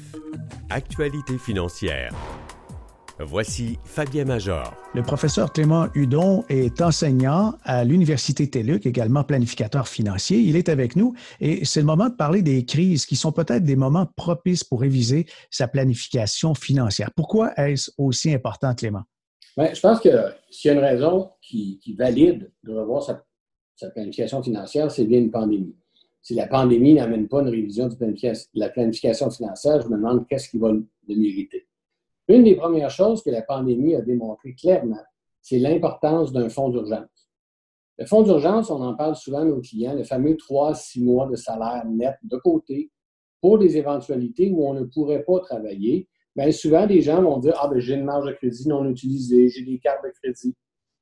Actualité 0.69 1.39
financière. 1.39 2.13
Voici 3.19 3.79
Fabien 3.85 4.27
Major. 4.27 4.75
Le 4.95 5.03
professeur 5.03 5.51
Clément 5.51 5.87
Hudon 5.95 6.45
est 6.51 6.83
enseignant 6.83 7.55
à 7.65 7.83
l'Université 7.83 8.51
TELUC, 8.51 8.85
également 8.85 9.25
planificateur 9.25 9.89
financier. 9.89 10.39
Il 10.39 10.55
est 10.55 10.69
avec 10.69 10.97
nous 10.97 11.15
et 11.41 11.65
c'est 11.65 11.81
le 11.81 11.87
moment 11.87 12.11
de 12.11 12.15
parler 12.15 12.43
des 12.43 12.67
crises 12.67 13.07
qui 13.07 13.17
sont 13.17 13.33
peut-être 13.33 13.65
des 13.65 13.77
moments 13.77 14.07
propices 14.17 14.65
pour 14.65 14.83
réviser 14.83 15.25
sa 15.51 15.67
planification 15.67 16.55
financière. 16.55 17.11
Pourquoi 17.17 17.55
est-ce 17.57 17.91
aussi 17.97 18.35
important, 18.35 18.75
Clément? 18.75 19.05
Bien, 19.57 19.73
je 19.73 19.81
pense 19.81 20.01
que 20.01 20.11
s'il 20.51 20.71
y 20.71 20.75
a 20.75 20.77
une 20.77 20.85
raison 20.85 21.31
qui, 21.41 21.81
valide 21.99 22.53
de 22.65 22.75
revoir 22.75 23.03
sa, 23.03 23.25
planification 23.91 24.43
financière, 24.43 24.91
c'est 24.91 25.05
bien 25.05 25.19
une 25.19 25.31
pandémie. 25.31 25.75
si 26.23 26.35
la 26.35 26.47
pandémie 26.47 26.95
n'amène 26.95 27.29
pas 27.29 27.43
une 27.43 27.49
révision 27.49 27.89
de 27.89 27.97
la 28.55 28.69
planification 28.69 29.31
financière, 29.31 29.81
je 29.83 29.89
me 29.89 29.97
demande 29.97 30.27
qu'est-ce 30.27 30.49
qui 30.49 30.59
va 30.59 30.73
le 30.73 30.85
mériter. 31.09 31.67
Une 32.29 32.43
des 32.43 32.57
premières 32.57 32.91
choses 32.91 33.23
que 33.23 33.31
la 33.31 33.43
pandémie 33.43 33.95
a 33.95 34.01
démontré 34.01 34.55
clairement, 34.55 35.05
c'est 35.41 35.59
l'importance 35.59 36.33
d'un 36.33 36.49
fonds 36.49 36.71
d'urgence. 36.71 37.29
Le 37.99 38.05
fonds 38.05 38.23
d'urgence, 38.23 38.71
on 38.71 38.83
en 38.83 38.95
parle 38.95 39.15
souvent 39.15 39.43
à 39.43 39.45
nos 39.45 39.61
clients, 39.61 39.95
le 39.95 40.03
fameux 40.03 40.37
3 40.37 40.75
six 40.75 41.03
mois 41.03 41.29
de 41.29 41.37
salaire 41.37 41.85
net 41.87 42.17
de 42.25 42.37
côté 42.37 42.91
pour 43.41 43.59
des 43.59 43.77
éventualités 43.77 44.51
où 44.51 44.67
on 44.67 44.75
ne 44.75 44.85
pourrait 44.85 45.23
pas 45.23 45.39
travailler. 45.41 46.09
Bien, 46.35 46.51
souvent, 46.51 46.87
des 46.87 47.01
gens 47.01 47.23
vont 47.23 47.39
dire 47.39 47.57
Ah, 47.61 47.69
ben, 47.69 47.79
j'ai 47.79 47.95
une 47.95 48.05
marge 48.05 48.27
de 48.27 48.33
crédit 48.33 48.69
non 48.69 48.85
utilisée, 48.87 49.49
j'ai 49.49 49.65
des 49.65 49.79
cartes 49.79 50.05
de 50.05 50.11
crédit. 50.11 50.55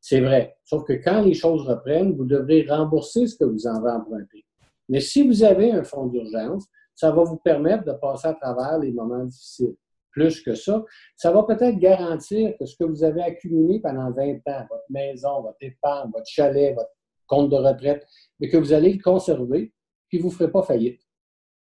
C'est 0.07 0.21
vrai. 0.21 0.55
Sauf 0.67 0.85
que 0.85 0.93
quand 0.93 1.23
les 1.23 1.33
choses 1.33 1.67
reprennent, 1.67 2.15
vous 2.15 2.27
devrez 2.27 2.67
rembourser 2.69 3.27
ce 3.27 3.37
que 3.37 3.45
vous 3.45 3.67
en 3.67 3.77
avez 3.77 3.93
emprunté. 3.93 4.45
Mais 4.87 5.01
si 5.01 5.27
vous 5.27 5.43
avez 5.43 5.71
un 5.71 5.83
fonds 5.83 6.09
d'urgence, 6.09 6.67
ça 6.95 7.11
va 7.11 7.23
vous 7.23 7.39
permettre 7.39 7.87
de 7.87 7.93
passer 7.93 8.29
à 8.29 8.35
travers 8.35 8.79
les 8.79 8.93
moments 8.93 9.25
difficiles. 9.25 9.75
Plus 10.11 10.43
que 10.43 10.55
ça, 10.55 10.85
ça 11.17 11.33
va 11.33 11.45
peut-être 11.45 11.79
garantir 11.79 12.53
que 12.61 12.67
ce 12.67 12.77
que 12.77 12.85
vous 12.85 13.03
avez 13.03 13.23
accumulé 13.23 13.81
pendant 13.81 14.11
20 14.11 14.35
ans, 14.47 14.67
votre 14.69 14.85
maison, 14.91 15.41
votre 15.41 15.57
épargne, 15.63 16.11
votre 16.13 16.29
chalet, 16.29 16.75
votre 16.75 16.93
compte 17.27 17.49
de 17.49 17.57
retraite, 17.57 18.07
mais 18.41 18.51
que 18.51 18.59
vous 18.59 18.75
allez 18.75 18.93
le 18.93 19.03
conserver, 19.03 19.73
puis 20.11 20.19
vous 20.19 20.29
ne 20.29 20.35
ferez 20.35 20.51
pas 20.51 20.63
faillite. 20.65 21.01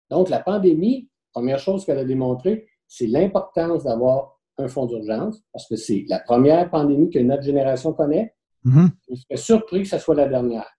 Donc, 0.10 0.30
la 0.30 0.40
pandémie, 0.40 1.12
première 1.32 1.60
chose 1.60 1.86
qu'elle 1.86 2.00
a 2.00 2.06
démontré, 2.06 2.68
c'est 2.88 3.06
l'importance 3.06 3.84
d'avoir 3.84 4.41
un 4.62 4.68
fonds 4.68 4.86
d'urgence, 4.86 5.42
parce 5.52 5.68
que 5.68 5.76
c'est 5.76 6.06
la 6.08 6.20
première 6.20 6.70
pandémie 6.70 7.10
que 7.10 7.20
notre 7.20 7.44
génération 7.44 7.94
connaît. 7.94 8.34
Mm-hmm. 8.66 8.90
Je 9.10 9.16
suis 9.16 9.38
surpris 9.38 9.84
que 9.84 9.90
ce 9.90 9.98
soit 9.98 10.16
la 10.16 10.28
dernière. 10.28 10.70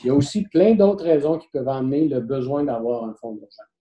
Il 0.00 0.06
y 0.06 0.10
a 0.10 0.14
aussi 0.14 0.42
plein 0.42 0.74
d'autres 0.74 1.04
raisons 1.04 1.38
qui 1.38 1.48
peuvent 1.52 1.68
amener 1.68 2.08
le 2.08 2.20
besoin 2.20 2.64
d'avoir 2.64 3.04
un 3.04 3.14
fonds 3.14 3.32
d'urgence. 3.32 3.76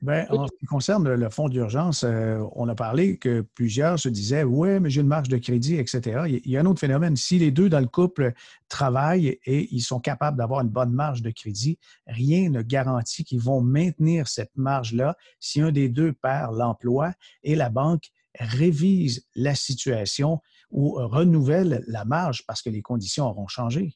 Bien, 0.00 0.26
en 0.30 0.46
ce 0.46 0.52
qui 0.58 0.66
concerne 0.66 1.12
le 1.12 1.28
fonds 1.28 1.48
d'urgence, 1.48 2.04
euh, 2.04 2.40
on 2.54 2.68
a 2.68 2.74
parlé 2.76 3.18
que 3.18 3.40
plusieurs 3.40 3.98
se 3.98 4.08
disaient 4.08 4.44
Oui, 4.44 4.78
mais 4.78 4.90
j'ai 4.90 5.00
une 5.00 5.08
marge 5.08 5.28
de 5.28 5.38
crédit, 5.38 5.74
etc. 5.76 6.40
Il 6.44 6.50
y 6.50 6.56
a 6.56 6.60
un 6.60 6.66
autre 6.66 6.78
phénomène. 6.78 7.16
Si 7.16 7.38
les 7.38 7.50
deux 7.50 7.68
dans 7.68 7.80
le 7.80 7.88
couple 7.88 8.32
travaillent 8.68 9.38
et 9.44 9.68
ils 9.74 9.80
sont 9.80 9.98
capables 9.98 10.38
d'avoir 10.38 10.60
une 10.60 10.68
bonne 10.68 10.92
marge 10.92 11.20
de 11.22 11.30
crédit, 11.30 11.78
rien 12.06 12.48
ne 12.48 12.62
garantit 12.62 13.24
qu'ils 13.24 13.40
vont 13.40 13.60
maintenir 13.60 14.28
cette 14.28 14.56
marge-là 14.56 15.16
si 15.40 15.60
un 15.60 15.72
des 15.72 15.88
deux 15.88 16.12
perd 16.12 16.56
l'emploi 16.56 17.12
et 17.42 17.56
la 17.56 17.68
banque 17.68 18.10
révise 18.38 19.26
la 19.34 19.54
situation 19.54 20.40
ou 20.70 20.92
renouvelle 20.92 21.82
la 21.86 22.04
marge 22.04 22.44
parce 22.46 22.62
que 22.62 22.70
les 22.70 22.82
conditions 22.82 23.26
auront 23.26 23.48
changé. 23.48 23.94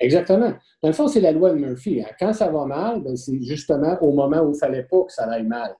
Exactement. 0.00 0.52
Dans 0.82 0.88
le 0.88 0.94
fond, 0.94 1.06
c'est 1.06 1.20
la 1.20 1.32
loi 1.32 1.52
de 1.52 1.58
Murphy. 1.58 2.02
Hein. 2.02 2.10
Quand 2.18 2.32
ça 2.32 2.50
va 2.50 2.64
mal, 2.64 3.02
ben, 3.02 3.16
c'est 3.16 3.40
justement 3.42 3.96
au 4.00 4.12
moment 4.12 4.40
où 4.40 4.50
il 4.50 4.54
ne 4.54 4.58
fallait 4.58 4.82
pas 4.82 5.04
que 5.04 5.12
ça 5.12 5.24
aille 5.30 5.46
mal. 5.46 5.74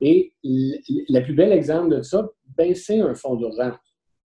Et 0.00 0.32
le 0.44 1.20
plus 1.22 1.34
bel 1.34 1.52
exemple 1.52 1.96
de 1.96 2.02
ça, 2.02 2.28
baisser 2.56 3.00
un 3.00 3.14
fonds 3.14 3.34
d'urgence. 3.34 3.78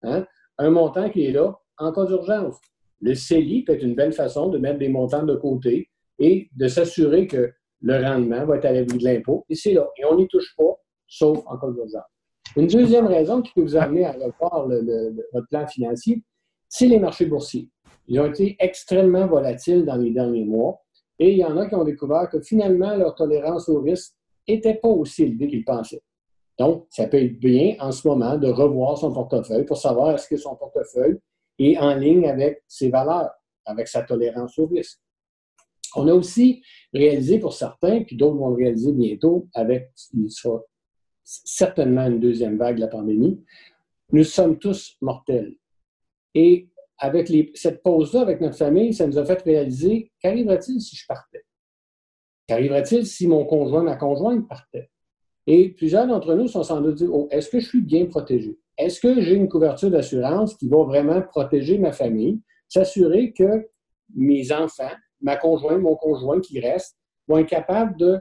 Hein. 0.03 0.25
Un 0.57 0.69
montant 0.69 1.09
qui 1.09 1.25
est 1.25 1.31
là 1.31 1.57
en 1.77 1.91
cas 1.91 2.05
d'urgence. 2.05 2.57
Le 3.01 3.15
CELI 3.15 3.63
peut 3.63 3.73
être 3.73 3.83
une 3.83 3.95
belle 3.95 4.13
façon 4.13 4.49
de 4.49 4.57
mettre 4.57 4.77
des 4.77 4.89
montants 4.89 5.23
de 5.23 5.35
côté 5.35 5.89
et 6.19 6.49
de 6.55 6.67
s'assurer 6.67 7.27
que 7.27 7.51
le 7.81 8.03
rendement 8.03 8.45
va 8.45 8.57
être 8.57 8.65
à 8.65 8.73
l'abri 8.73 8.97
de 8.97 9.03
l'impôt. 9.05 9.45
Et 9.49 9.55
c'est 9.55 9.73
là. 9.73 9.87
Et 9.97 10.05
on 10.05 10.17
n'y 10.17 10.27
touche 10.27 10.53
pas, 10.57 10.75
sauf 11.07 11.39
en 11.45 11.57
cas 11.57 11.71
d'urgence. 11.71 12.03
Une 12.55 12.67
deuxième 12.67 13.05
raison 13.05 13.41
qui 13.41 13.53
peut 13.53 13.61
vous 13.61 13.75
amener 13.75 14.05
à 14.05 14.11
revoir 14.13 14.67
votre 14.67 15.47
plan 15.49 15.67
financier, 15.67 16.23
c'est 16.67 16.87
les 16.87 16.99
marchés 16.99 17.25
boursiers. 17.25 17.69
Ils 18.07 18.19
ont 18.19 18.25
été 18.25 18.55
extrêmement 18.59 19.27
volatiles 19.27 19.85
dans 19.85 19.95
les 19.95 20.11
derniers 20.11 20.45
mois 20.45 20.81
et 21.19 21.31
il 21.31 21.37
y 21.37 21.45
en 21.45 21.57
a 21.57 21.67
qui 21.67 21.75
ont 21.75 21.83
découvert 21.83 22.29
que 22.29 22.41
finalement, 22.41 22.95
leur 22.95 23.13
tolérance 23.13 23.69
au 23.69 23.81
risque 23.81 24.13
n'était 24.47 24.75
pas 24.75 24.87
aussi 24.87 25.23
élevée 25.23 25.47
qu'ils 25.47 25.65
pensaient. 25.65 26.01
Donc, 26.57 26.87
ça 26.89 27.07
peut 27.07 27.21
être 27.21 27.39
bien 27.39 27.75
en 27.79 27.91
ce 27.91 28.07
moment 28.07 28.37
de 28.37 28.47
revoir 28.47 28.97
son 28.97 29.13
portefeuille 29.13 29.65
pour 29.65 29.77
savoir 29.77 30.15
est-ce 30.15 30.27
que 30.27 30.37
son 30.37 30.55
portefeuille 30.55 31.19
est 31.59 31.77
en 31.77 31.93
ligne 31.95 32.27
avec 32.27 32.63
ses 32.67 32.89
valeurs, 32.89 33.31
avec 33.65 33.87
sa 33.87 34.01
tolérance 34.03 34.57
au 34.57 34.65
risque. 34.65 34.99
On 35.95 36.07
a 36.07 36.13
aussi 36.13 36.61
réalisé 36.93 37.39
pour 37.39 37.53
certains, 37.53 38.03
puis 38.03 38.15
d'autres 38.15 38.37
vont 38.37 38.49
le 38.49 38.55
réaliser 38.55 38.91
bientôt 38.91 39.47
avec 39.53 39.91
sera 39.95 40.61
certainement 41.45 42.07
une 42.07 42.19
deuxième 42.19 42.57
vague 42.57 42.75
de 42.75 42.81
la 42.81 42.87
pandémie, 42.87 43.43
nous 44.11 44.23
sommes 44.23 44.57
tous 44.57 44.97
mortels. 45.01 45.55
Et 46.33 46.69
avec 46.97 47.31
cette 47.53 47.83
pause-là 47.83 48.21
avec 48.21 48.41
notre 48.41 48.57
famille, 48.57 48.93
ça 48.93 49.05
nous 49.05 49.17
a 49.17 49.25
fait 49.25 49.41
réaliser 49.43 50.11
qu'arriverait-il 50.19 50.81
si 50.81 50.95
je 50.95 51.05
partais? 51.07 51.43
Qu'arriverait-il 52.47 53.05
si 53.05 53.27
mon 53.27 53.45
conjoint, 53.45 53.83
ma 53.83 53.95
conjointe 53.95 54.47
partait? 54.47 54.89
Et 55.45 55.69
plusieurs 55.69 56.07
d'entre 56.07 56.33
nous 56.33 56.47
sont 56.47 56.63
sans 56.63 56.81
doute 56.81 56.95
dit 56.95 57.07
oh, 57.07 57.27
est-ce 57.31 57.49
que 57.49 57.59
je 57.59 57.67
suis 57.67 57.81
bien 57.81 58.05
protégé? 58.05 58.57
Est-ce 58.77 58.99
que 58.99 59.21
j'ai 59.21 59.35
une 59.35 59.49
couverture 59.49 59.91
d'assurance 59.91 60.55
qui 60.55 60.67
va 60.67 60.83
vraiment 60.83 61.21
protéger 61.21 61.77
ma 61.77 61.91
famille, 61.91 62.41
s'assurer 62.67 63.33
que 63.33 63.67
mes 64.15 64.51
enfants, 64.51 64.95
ma 65.21 65.35
conjointe, 65.35 65.81
mon 65.81 65.95
conjoint 65.95 66.39
qui 66.39 66.59
reste, 66.59 66.97
vont 67.27 67.37
être 67.37 67.49
capables 67.49 67.97
de, 67.97 68.19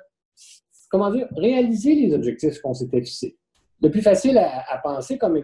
comment 0.88 1.11
dire, 1.11 1.28
réaliser 1.37 1.95
les 1.95 2.14
objectifs 2.14 2.61
qu'on 2.61 2.75
s'était 2.75 3.02
fixés? 3.02 3.37
Le 3.80 3.90
plus 3.90 4.02
facile 4.02 4.38
à, 4.38 4.80
penser 4.83 5.18
comme, 5.18 5.37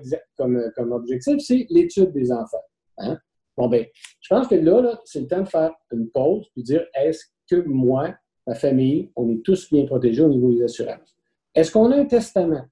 objectif, 0.91 1.37
c'est 1.39 1.67
l'étude 1.71 2.13
des 2.13 2.33
enfants. 2.33 2.65
Hein? 2.99 3.19
Bon, 3.57 3.69
ben, 3.69 3.87
je 4.21 4.29
pense 4.29 4.49
que 4.49 4.57
là, 4.57 5.01
c'est 5.05 5.21
le 5.21 5.29
temps 5.29 5.43
de 5.43 5.49
faire 5.49 5.73
une 5.93 6.11
pause 6.11 6.51
et 6.57 6.63
dire 6.63 6.85
est-ce 6.95 7.25
que 7.49 7.63
moi, 7.67 8.13
ma 8.47 8.55
famille, 8.55 9.13
on 9.15 9.31
est 9.31 9.43
tous 9.45 9.71
bien 9.73 9.87
protégés 9.87 10.23
au 10.23 10.29
niveau 10.29 10.53
des 10.53 10.65
assurances? 10.65 11.17
Est-ce 11.55 11.71
qu'on 11.71 11.93
a 11.93 11.97
un 11.97 12.07
testament 12.07 12.65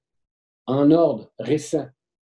en 0.67 0.91
ordre, 0.91 1.33
récent, 1.39 1.87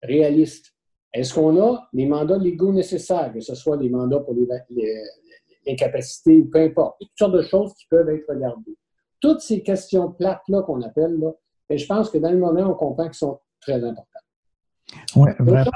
réaliste? 0.03 0.73
Est-ce 1.13 1.35
qu'on 1.35 1.61
a 1.61 1.89
les 1.93 2.07
mandats 2.07 2.39
légaux 2.39 2.73
nécessaires, 2.73 3.33
que 3.33 3.41
ce 3.41 3.55
soit 3.55 3.77
des 3.77 3.91
mandats 3.91 4.21
pour 4.21 4.35
l'incapacité 5.67 6.39
ou 6.39 6.47
peu 6.47 6.61
importe, 6.61 6.97
toutes 7.01 7.11
sortes 7.19 7.35
de 7.35 7.43
choses 7.43 7.75
qui 7.75 7.87
peuvent 7.91 8.09
être 8.09 8.25
regardées? 8.29 8.77
Toutes 9.21 9.41
ces 9.41 9.63
questions 9.63 10.13
plates-là 10.13 10.63
qu'on 10.63 10.81
appelle, 10.83 11.19
là, 11.19 11.33
ben, 11.69 11.79
je 11.79 11.87
pense 11.87 12.11
que 12.11 12.19
dans 12.19 12.31
le 12.31 12.39
moment, 12.39 12.71
on 12.71 12.75
comprend 12.75 13.05
qu'elles 13.05 13.15
sont 13.15 13.41
très 13.61 13.83
importantes. 13.83 14.07
Oui, 15.17 15.31
vraiment. 15.39 15.71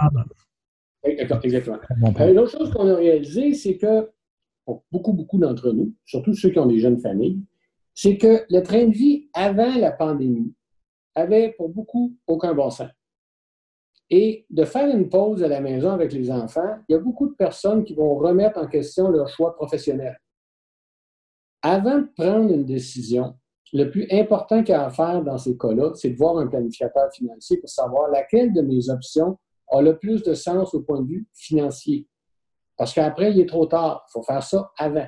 Exactement. 1.05 1.79
Euh, 2.21 2.31
une 2.31 2.39
autre 2.39 2.53
chose 2.53 2.71
qu'on 2.71 2.89
a 2.89 2.95
réalisé, 2.95 3.55
c'est 3.55 3.77
que 3.77 4.11
pour 4.65 4.85
beaucoup, 4.93 5.13
beaucoup 5.13 5.39
d'entre 5.39 5.73
nous, 5.73 5.93
surtout 6.05 6.35
ceux 6.35 6.51
qui 6.51 6.59
ont 6.59 6.67
des 6.67 6.79
jeunes 6.79 7.01
familles, 7.01 7.41
c'est 7.95 8.17
que 8.17 8.45
le 8.49 8.63
train 8.63 8.87
de 8.87 8.93
vie 8.93 9.29
avant 9.35 9.75
la 9.77 9.91
pandémie 9.91 10.55
avait 11.15 11.53
pour 11.59 11.69
beaucoup 11.69 12.17
aucun 12.27 12.55
bon 12.55 12.71
sens. 12.71 12.91
Et 14.09 14.47
de 14.51 14.65
faire 14.65 14.95
une 14.95 15.09
pause 15.09 15.43
à 15.43 15.49
la 15.49 15.61
maison 15.61 15.91
avec 15.91 16.13
les 16.13 16.31
enfants, 16.31 16.79
il 16.89 16.93
y 16.93 16.95
a 16.95 16.99
beaucoup 16.99 17.29
de 17.29 17.35
personnes 17.35 17.85
qui 17.85 17.95
vont 17.95 18.15
remettre 18.17 18.59
en 18.59 18.67
question 18.67 19.11
leur 19.11 19.29
choix 19.29 19.55
professionnel. 19.55 20.19
Avant 21.63 21.99
de 21.99 22.09
prendre 22.17 22.53
une 22.53 22.65
décision, 22.65 23.35
le 23.73 23.91
plus 23.91 24.07
important 24.11 24.63
qu'il 24.63 24.73
y 24.73 24.77
a 24.77 24.85
à 24.85 24.91
faire 24.91 25.23
dans 25.23 25.39
ces 25.39 25.57
cas-là, 25.57 25.93
c'est 25.95 26.11
de 26.11 26.17
voir 26.17 26.39
un 26.39 26.47
planificateur 26.47 27.11
financier 27.13 27.59
pour 27.59 27.71
savoir 27.71 28.11
laquelle 28.11 28.53
de 28.53 28.61
mes 28.61 28.91
options 28.91 29.39
a 29.71 29.81
le 29.81 29.97
plus 29.99 30.23
de 30.23 30.35
sens 30.35 30.75
au 30.75 30.81
point 30.83 31.01
de 31.01 31.09
vue 31.09 31.27
financier. 31.33 32.07
Parce 32.77 32.93
qu'après, 32.93 33.33
il 33.33 33.41
est 33.41 33.49
trop 33.49 33.67
tard. 33.67 34.05
Il 34.09 34.13
faut 34.13 34.23
faire 34.23 34.43
ça 34.43 34.71
avant. 34.77 35.07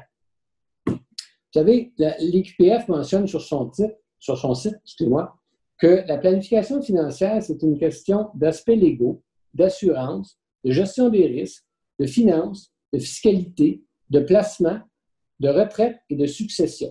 Vous 0.87 1.61
savez, 1.61 1.93
l'IQPF 1.99 2.89
mentionne 2.89 3.27
sur 3.27 3.41
son, 3.41 3.71
site, 3.73 4.75
excusez-moi, 4.83 5.37
que 5.79 6.05
la 6.07 6.19
planification 6.19 6.81
financière, 6.83 7.43
c'est 7.43 7.63
une 7.63 7.79
question 7.79 8.31
d'aspects 8.35 8.69
légaux, 8.69 9.23
d'assurance, 9.53 10.39
de 10.65 10.71
gestion 10.71 11.11
des 11.11 11.27
risques, 11.27 11.65
de 11.99 12.07
finances, 12.07 12.73
de 12.93 12.99
fiscalité, 12.99 13.85
de 14.11 14.21
placement, 14.21 14.81
de 15.41 15.49
retraite 15.49 15.99
et 16.11 16.17
de 16.17 16.27
succession. 16.27 16.91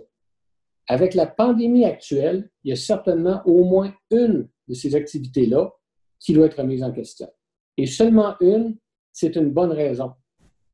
Avec 0.88 1.14
la 1.14 1.26
pandémie 1.28 1.86
actuelle, 1.86 2.52
il 2.64 2.70
y 2.70 2.74
a 2.74 2.76
certainement 2.76 3.42
au 3.46 3.64
moins 3.64 3.94
une 4.12 4.50
de 4.68 4.74
ces 4.74 4.96
activités-là 4.96 5.72
qui 6.20 6.34
doit 6.34 6.48
être 6.48 6.62
mise 6.64 6.84
en 6.84 6.92
question. 6.92 7.28
Et 7.78 7.86
seulement 7.86 8.36
une, 8.42 8.78
c'est 9.12 9.36
une 9.36 9.52
bonne 9.52 9.72
raison 9.72 10.14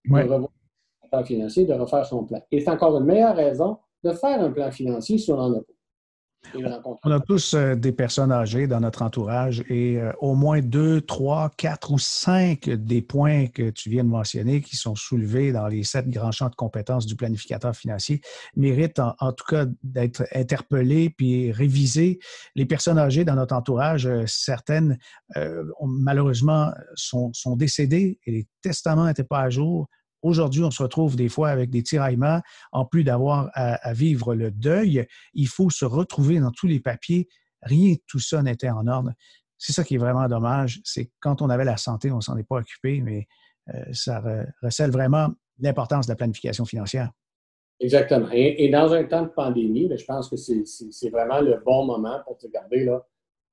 de 0.05 0.13
revoir 0.13 0.51
son 1.01 1.09
plan 1.09 1.23
financier, 1.23 1.65
de 1.65 1.73
refaire 1.73 2.05
son 2.05 2.25
plan. 2.25 2.41
Et 2.51 2.61
c'est 2.61 2.69
encore 2.69 2.97
une 2.97 3.05
meilleure 3.05 3.35
raison 3.35 3.77
de 4.03 4.11
faire 4.11 4.41
un 4.41 4.51
plan 4.51 4.71
financier 4.71 5.17
si 5.17 5.31
on 5.31 5.39
en 5.39 5.53
a 5.53 5.59
pas. 5.59 5.73
On 7.03 7.12
a 7.12 7.19
tous 7.19 7.53
euh, 7.53 7.75
des 7.75 7.91
personnes 7.91 8.31
âgées 8.31 8.65
dans 8.65 8.79
notre 8.79 9.01
entourage 9.01 9.63
et 9.69 10.00
euh, 10.00 10.12
au 10.19 10.36
moins 10.36 10.62
deux, 10.62 11.01
trois, 11.01 11.51
quatre 11.58 11.91
ou 11.91 12.00
cinq 12.00 12.69
des 12.69 13.01
points 13.01 13.48
que 13.48 13.69
tu 13.69 13.89
viens 13.89 14.03
de 14.03 14.10
mentionner 14.10 14.62
qui 14.62 14.75
sont 14.75 14.96
soulevés 14.96 15.51
dans 15.51 15.67
les 15.67 15.84
sept 15.84 16.10
grands 16.10 16.31
champs 16.31 16.50
de 16.50 16.55
compétences 16.55 17.05
du 17.05 17.15
planificateur 17.15 17.75
financier 17.75 18.22
méritent 18.55 19.00
en, 19.00 19.31
tout 19.34 19.46
cas 19.46 19.65
d'être 19.84 20.24
interpellés 20.34 21.10
puis 21.10 21.51
révisés. 21.51 22.19
Les 22.55 22.65
personnes 22.65 22.98
âgées 22.98 23.25
dans 23.25 23.36
notre 23.36 23.55
entourage, 23.55 24.08
euh, 24.08 24.24
certaines 24.25 24.98
malheureusement 25.86 26.72
sont, 26.96 27.31
sont 27.34 27.55
décédées 27.55 28.19
et 28.25 28.31
les 28.31 28.48
testaments 28.62 29.05
n'étaient 29.05 29.24
pas 29.24 29.41
à 29.41 29.50
jour 29.50 29.88
Aujourd'hui, 30.21 30.63
on 30.63 30.71
se 30.71 30.83
retrouve 30.83 31.15
des 31.15 31.29
fois 31.29 31.49
avec 31.49 31.69
des 31.69 31.83
tiraillements. 31.83 32.41
En 32.71 32.85
plus 32.85 33.03
d'avoir 33.03 33.49
à, 33.53 33.93
vivre 33.93 34.35
le 34.35 34.51
deuil, 34.51 35.05
il 35.33 35.47
faut 35.47 35.69
se 35.69 35.85
retrouver 35.85 36.39
dans 36.39 36.51
tous 36.51 36.67
les 36.67 36.79
papiers. 36.79 37.27
Rien 37.61 37.93
de 37.93 37.99
tout 38.07 38.19
ça 38.19 38.41
n'était 38.43 38.69
en 38.69 38.88
ordre. 38.88 39.11
C'est 39.57 39.73
ça 39.73 39.83
qui 39.83 39.95
est 39.95 39.99
vraiment 39.99 40.27
dommage. 40.27 40.81
C'est 40.83 41.11
quand 41.19 41.41
on 41.41 41.49
avait 41.49 41.65
la 41.65 41.77
santé, 41.77 42.11
on 42.11 42.21
s'en 42.21 42.38
est 42.38 42.43
pas 42.43 42.57
occupé, 42.57 43.01
mais 43.01 43.27
euh, 43.73 43.83
ça 43.91 44.21
recèle 44.61 44.91
vraiment 44.91 45.29
l'importance 45.59 46.07
de 46.07 46.11
la 46.11 46.15
planification 46.15 46.65
financière. 46.65 47.11
Exactement. 47.81 48.29
Et, 48.33 48.69
dans 48.69 48.91
un 48.91 49.05
temps 49.05 49.23
de 49.23 49.29
pandémie, 49.29 49.88
ben, 49.88 49.97
je 49.97 50.05
pense 50.05 50.29
que 50.29 50.35
c'est 50.35 51.09
vraiment 51.09 51.39
le 51.39 51.61
bon 51.65 51.85
moment 51.85 52.19
pour 52.25 52.38
te 52.38 52.47
garder 52.47 52.83
là. 52.83 53.05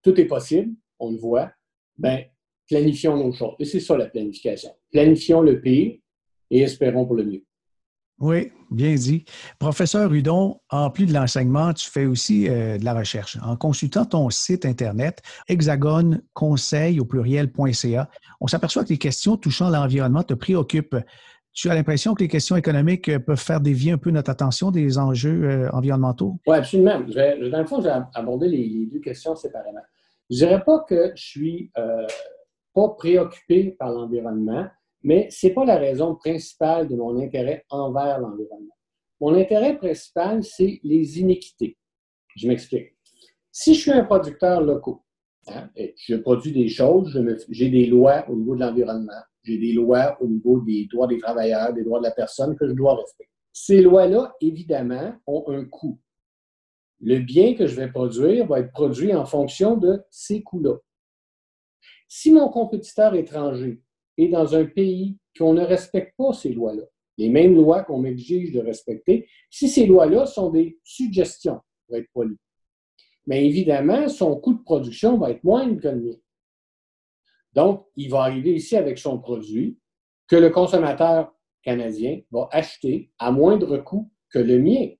Tout 0.02 0.20
est 0.20 0.24
possible, 0.26 0.72
on 0.98 1.12
le 1.12 1.18
voit. 1.18 1.50
Ben, 1.96 2.24
planifions 2.68 3.16
nos 3.16 3.32
choses. 3.32 3.54
Et 3.60 3.64
c'est 3.64 3.80
ça 3.80 3.96
la 3.96 4.06
planification. 4.06 4.70
Planifions 4.90 5.40
le 5.40 5.60
pire 5.60 5.98
et 6.50 6.62
espérons 6.62 7.06
pour 7.06 7.16
le 7.16 7.24
mieux. 7.24 7.42
Oui, 8.18 8.50
bien 8.70 8.94
dit. 8.94 9.26
Professeur 9.58 10.12
Hudon, 10.12 10.58
en 10.70 10.88
plus 10.88 11.04
de 11.04 11.12
l'enseignement, 11.12 11.74
tu 11.74 11.90
fais 11.90 12.06
aussi 12.06 12.48
euh, 12.48 12.78
de 12.78 12.84
la 12.84 12.94
recherche. 12.94 13.36
En 13.42 13.56
consultant 13.56 14.06
ton 14.06 14.30
site 14.30 14.64
Internet, 14.64 15.20
hexagone 15.48 16.22
conseil 16.32 16.98
au 16.98 17.04
pluriel.ca, 17.04 18.08
on 18.40 18.46
s'aperçoit 18.46 18.84
que 18.84 18.88
les 18.88 18.98
questions 18.98 19.36
touchant 19.36 19.68
l'environnement 19.68 20.22
te 20.22 20.32
préoccupent. 20.32 20.96
Tu 21.52 21.68
as 21.68 21.74
l'impression 21.74 22.14
que 22.14 22.22
les 22.22 22.28
questions 22.28 22.56
économiques 22.56 23.10
euh, 23.10 23.18
peuvent 23.18 23.38
faire 23.38 23.60
dévier 23.60 23.92
un 23.92 23.98
peu 23.98 24.10
notre 24.10 24.30
attention 24.30 24.70
des 24.70 24.96
enjeux 24.96 25.44
euh, 25.44 25.70
environnementaux? 25.72 26.38
Oui, 26.46 26.56
absolument. 26.56 27.00
dans 27.00 27.58
le 27.58 27.66
fond, 27.66 27.82
je 27.82 27.88
vais 27.88 28.00
aborder 28.14 28.48
les, 28.48 28.88
deux 28.90 29.00
questions 29.00 29.36
séparément. 29.36 29.80
Je 30.30 30.36
ne 30.36 30.38
dirais 30.38 30.64
pas 30.64 30.84
que 30.88 31.12
je 31.14 31.22
suis 31.22 31.70
pas 32.74 32.88
préoccupé 32.96 33.76
par 33.78 33.90
l'environnement, 33.90 34.66
mais 35.02 35.28
ce 35.30 35.46
n'est 35.46 35.54
pas 35.54 35.64
la 35.64 35.76
raison 35.76 36.14
principale 36.14 36.88
de 36.88 36.96
mon 36.96 37.18
intérêt 37.20 37.64
envers 37.70 38.18
l'environnement. 38.18 38.76
Mon 39.20 39.34
intérêt 39.34 39.76
principal, 39.76 40.42
c'est 40.44 40.80
les 40.82 41.20
inéquités. 41.20 41.76
Je 42.36 42.48
m'explique. 42.48 42.94
Si 43.50 43.74
je 43.74 43.80
suis 43.80 43.90
un 43.92 44.04
producteur 44.04 44.60
local, 44.60 44.94
hein, 45.48 45.70
je 45.74 46.16
produis 46.16 46.52
des 46.52 46.68
choses, 46.68 47.18
j'ai 47.48 47.70
des 47.70 47.86
lois 47.86 48.28
au 48.28 48.36
niveau 48.36 48.54
de 48.54 48.60
l'environnement, 48.60 49.22
j'ai 49.42 49.58
des 49.58 49.72
lois 49.72 50.18
au 50.20 50.26
niveau 50.26 50.60
des 50.60 50.86
droits 50.92 51.06
des 51.06 51.18
travailleurs, 51.18 51.72
des 51.72 51.82
droits 51.82 52.00
de 52.00 52.04
la 52.04 52.10
personne 52.10 52.56
que 52.56 52.68
je 52.68 52.72
dois 52.72 52.96
respecter. 52.96 53.32
Ces 53.52 53.80
lois-là, 53.80 54.34
évidemment, 54.42 55.14
ont 55.26 55.44
un 55.48 55.64
coût. 55.64 55.98
Le 57.00 57.20
bien 57.20 57.54
que 57.54 57.66
je 57.66 57.76
vais 57.76 57.90
produire 57.90 58.46
va 58.46 58.60
être 58.60 58.72
produit 58.72 59.14
en 59.14 59.24
fonction 59.24 59.76
de 59.76 60.02
ces 60.10 60.42
coûts-là. 60.42 60.76
Si 62.08 62.32
mon 62.32 62.50
compétiteur 62.50 63.14
étranger 63.14 63.80
est 64.18 64.28
dans 64.28 64.54
un 64.54 64.64
pays 64.64 65.16
qu'on 65.36 65.54
ne 65.54 65.62
respecte 65.62 66.14
pas 66.16 66.32
ces 66.32 66.52
lois-là, 66.52 66.82
les 67.18 67.28
mêmes 67.28 67.54
lois 67.54 67.82
qu'on 67.82 67.98
m'exige 67.98 68.52
de 68.52 68.60
respecter, 68.60 69.28
si 69.50 69.68
ces 69.68 69.86
lois-là 69.86 70.26
sont 70.26 70.50
des 70.50 70.78
suggestions, 70.84 71.60
pour 71.86 71.96
être 71.96 72.10
poli, 72.12 72.36
mais 73.26 73.44
évidemment, 73.44 74.08
son 74.08 74.36
coût 74.36 74.54
de 74.54 74.62
production 74.62 75.18
va 75.18 75.30
être 75.30 75.42
moindre 75.44 75.80
que 75.80 75.88
le 75.88 76.00
mien. 76.00 76.16
Donc, 77.52 77.86
il 77.96 78.10
va 78.10 78.22
arriver 78.22 78.54
ici 78.54 78.76
avec 78.76 78.98
son 78.98 79.18
produit 79.18 79.78
que 80.28 80.36
le 80.36 80.50
consommateur 80.50 81.32
canadien 81.62 82.20
va 82.30 82.48
acheter 82.52 83.10
à 83.18 83.32
moindre 83.32 83.78
coût 83.78 84.10
que 84.30 84.38
le 84.38 84.58
mien, 84.60 84.90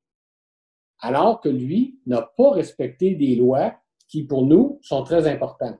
alors 1.00 1.40
que 1.40 1.49
lui 1.49 2.00
n'a 2.06 2.23
pas 2.23 2.50
respecté 2.50 3.14
des 3.14 3.37
lois 3.37 3.76
qui, 4.08 4.25
pour 4.25 4.46
nous, 4.46 4.78
sont 4.82 5.04
très 5.04 5.28
importantes. 5.28 5.78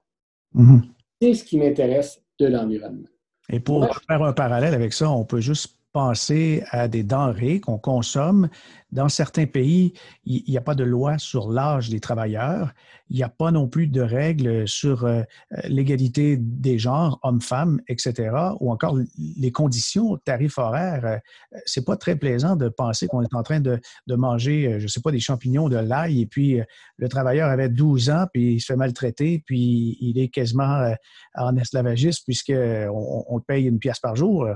Mm-hmm. 0.55 0.83
C'est 1.21 1.35
ce 1.35 1.45
qui 1.45 1.59
m'intéresse 1.59 2.25
de 2.38 2.47
l'environnement. 2.47 3.09
Et 3.49 3.61
pour 3.61 4.00
faire 4.09 4.23
un 4.23 4.33
parallèle 4.33 4.75
avec 4.75 4.93
ça, 4.93 5.11
on 5.11 5.25
peut 5.25 5.41
juste 5.41 5.75
penser 5.97 6.62
à 6.73 6.88
des 6.88 7.03
denrées 7.03 7.59
qu'on 7.59 7.79
consomme. 7.79 8.50
Dans 8.93 9.09
certains 9.09 9.47
pays, 9.47 9.95
il 10.26 10.45
n'y 10.47 10.59
a 10.59 10.61
pas 10.61 10.75
de 10.75 10.85
loi 10.85 11.17
sur 11.17 11.50
l'âge 11.50 11.88
des 11.88 12.00
travailleurs. 12.00 12.75
Il 13.09 13.17
n'y 13.17 13.23
a 13.23 13.31
pas 13.31 13.50
non 13.50 13.67
plus 13.67 13.87
de 13.87 14.03
règles 14.03 14.69
sur 14.69 15.07
euh, 15.07 15.23
l'égalité 15.65 16.37
des 16.37 16.79
genres, 16.79 17.19
hommes-femmes, 17.23 17.81
etc. 17.88 18.31
Ou 18.61 18.71
encore 18.71 18.99
les 19.38 19.53
conditions 19.53 20.18
tarifs 20.18 20.59
horaires. 20.59 21.07
Euh, 21.07 21.59
c'est 21.64 21.87
pas 21.87 21.97
très 21.97 22.14
plaisant 22.14 22.57
de 22.57 22.68
penser 22.68 23.07
qu'on 23.07 23.23
est 23.23 23.35
en 23.35 23.42
train 23.42 23.61
de, 23.61 23.81
manger, 24.07 24.66
euh, 24.66 24.79
je 24.79 24.85
ne 24.85 24.88
sais 24.88 25.01
pas, 25.01 25.12
des 25.12 25.20
champignons, 25.20 25.70
de 25.70 25.79
l'ail, 25.79 26.20
et 26.20 26.27
puis 26.27 26.61
le 26.99 27.09
travailleur 27.09 27.49
avait 27.49 27.70
12 27.70 28.11
ans, 28.11 28.27
puis 28.35 28.57
il 28.57 28.61
se 28.61 28.66
fait 28.66 28.77
maltraiter, 28.77 29.42
puis 29.47 29.97
il 30.03 30.18
est 30.18 30.29
quasiment 30.29 30.94
en 31.37 31.57
esclavagisme 31.57 32.23
puisqu'on 32.27 33.25
on 33.29 33.40
paye 33.40 33.64
une 33.64 33.79
pièce 33.79 33.99
par 33.99 34.14
jour. 34.14 34.47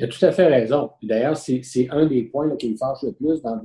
Tu 0.00 0.06
as 0.06 0.08
tout 0.08 0.24
à 0.24 0.32
fait 0.32 0.46
raison. 0.46 0.90
D'ailleurs, 1.02 1.36
c'est 1.36 1.88
un 1.90 2.06
des 2.06 2.22
points 2.22 2.56
qui 2.56 2.70
me 2.70 2.76
fâche 2.76 3.02
le 3.02 3.12
plus 3.12 3.42
dans, 3.42 3.60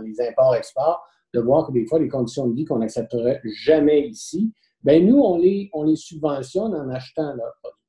les 0.00 0.20
imports-exports, 0.20 1.04
de 1.34 1.40
voir 1.40 1.66
que 1.66 1.72
des 1.72 1.84
fois, 1.86 1.98
les 1.98 2.08
conditions 2.08 2.46
de 2.46 2.54
vie 2.54 2.64
qu'on 2.64 2.78
n'accepterait 2.78 3.40
jamais 3.64 4.06
ici, 4.06 4.52
ben 4.84 5.04
nous, 5.04 5.18
on 5.18 5.38
les, 5.38 5.70
on 5.72 5.82
les 5.82 5.96
subventionne 5.96 6.72
en 6.72 6.88
achetant 6.88 7.34
leurs 7.34 7.56
produits. 7.60 7.80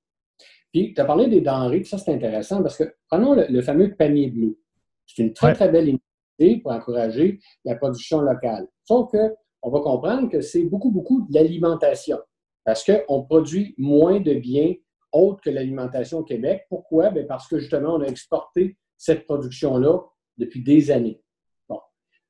Puis, 0.73 0.93
tu 0.95 1.01
as 1.01 1.05
parlé 1.05 1.27
des 1.27 1.41
denrées, 1.41 1.81
puis 1.81 1.89
ça, 1.89 1.99
c'est 1.99 2.11
intéressant 2.11 2.63
parce 2.63 2.77
que 2.77 2.95
prenons 3.11 3.35
le, 3.35 3.61
fameux 3.61 3.93
panier 3.93 4.31
bleu. 4.31 4.57
C'est 5.05 5.21
une 5.21 5.33
très, 5.33 5.53
très 5.53 5.69
belle 5.69 5.89
initiative 5.89 6.63
pour 6.63 6.71
encourager 6.71 7.39
la 7.63 7.75
production 7.75 8.21
locale. 8.21 8.67
Sauf 8.85 9.11
qu'on 9.11 9.69
va 9.69 9.79
comprendre 9.81 10.29
que 10.29 10.41
c'est 10.41 10.63
beaucoup, 10.63 10.89
beaucoup 10.89 11.27
de 11.29 11.33
l'alimentation 11.35 12.17
parce 12.63 12.83
qu'on 12.83 13.21
produit 13.21 13.75
moins 13.77 14.19
de 14.19 14.33
biens 14.33 14.73
autre 15.15 15.41
que 15.41 15.49
l'alimentation 15.49 16.19
au 16.19 16.23
Québec. 16.23 16.65
Pourquoi? 16.69 17.09
Bien 17.09 17.25
parce 17.27 17.47
que 17.47 17.59
justement, 17.59 17.95
on 17.95 18.01
a 18.01 18.07
exporté 18.07 18.77
cette 18.97 19.25
production-là 19.25 19.99
depuis 20.37 20.61
des 20.61 20.91
années. 20.91 21.21
Bon. 21.67 21.79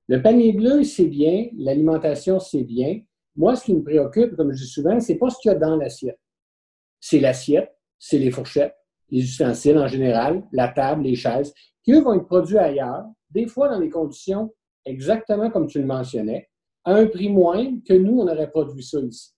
Le 0.08 0.21
panier 0.21 0.54
bleu, 0.54 0.84
c'est 0.84 1.08
bien, 1.08 1.50
l'alimentation, 1.58 2.39
c'est 2.39 2.63
bien. 2.63 3.02
Moi, 3.36 3.56
ce 3.56 3.65
qui 3.65 3.76
me 3.76 3.84
préoccupe, 3.84 4.36
comme 4.36 4.52
je 4.54 4.63
dis 4.63 4.69
souvent, 4.69 5.00
c'est 5.00 5.17
pas 5.17 5.30
ce 5.30 5.38
qu'il 5.41 5.52
y 5.52 5.56
a 5.56 5.58
dans 5.58 5.76
l'assiette. 5.76 6.19
C'est 7.00 7.19
l'assiette, 7.19 7.76
c'est 8.00 8.17
les 8.17 8.32
fourchettes, 8.32 8.76
les 9.10 9.21
ustensiles 9.21 9.78
en 9.78 9.88
général, 9.88 10.43
la 10.52 10.69
table, 10.69 11.04
les 11.04 11.15
chaises, 11.15 11.54
qui, 11.84 11.93
eux, 11.93 12.02
vont 12.02 12.13
être 12.13 12.28
produits 12.28 12.58
ailleurs, 12.58 13.06
des 13.30 13.48
fois 13.48 13.69
dans 13.69 13.80
des 13.80 13.89
conditions 13.89 14.54
exactement 14.86 15.50
comme 15.50 15.67
tu 15.67 15.80
le 15.80 15.86
mentionnais, 15.86 16.50
à 16.84 16.93
un 16.93 17.08
prix 17.08 17.30
moindre 17.30 17.80
que 17.86 17.93
nous, 17.93 18.19
on 18.19 18.28
aurait 18.28 18.50
produit 18.50 18.84
ça 18.84 19.00
ici. 19.00 19.32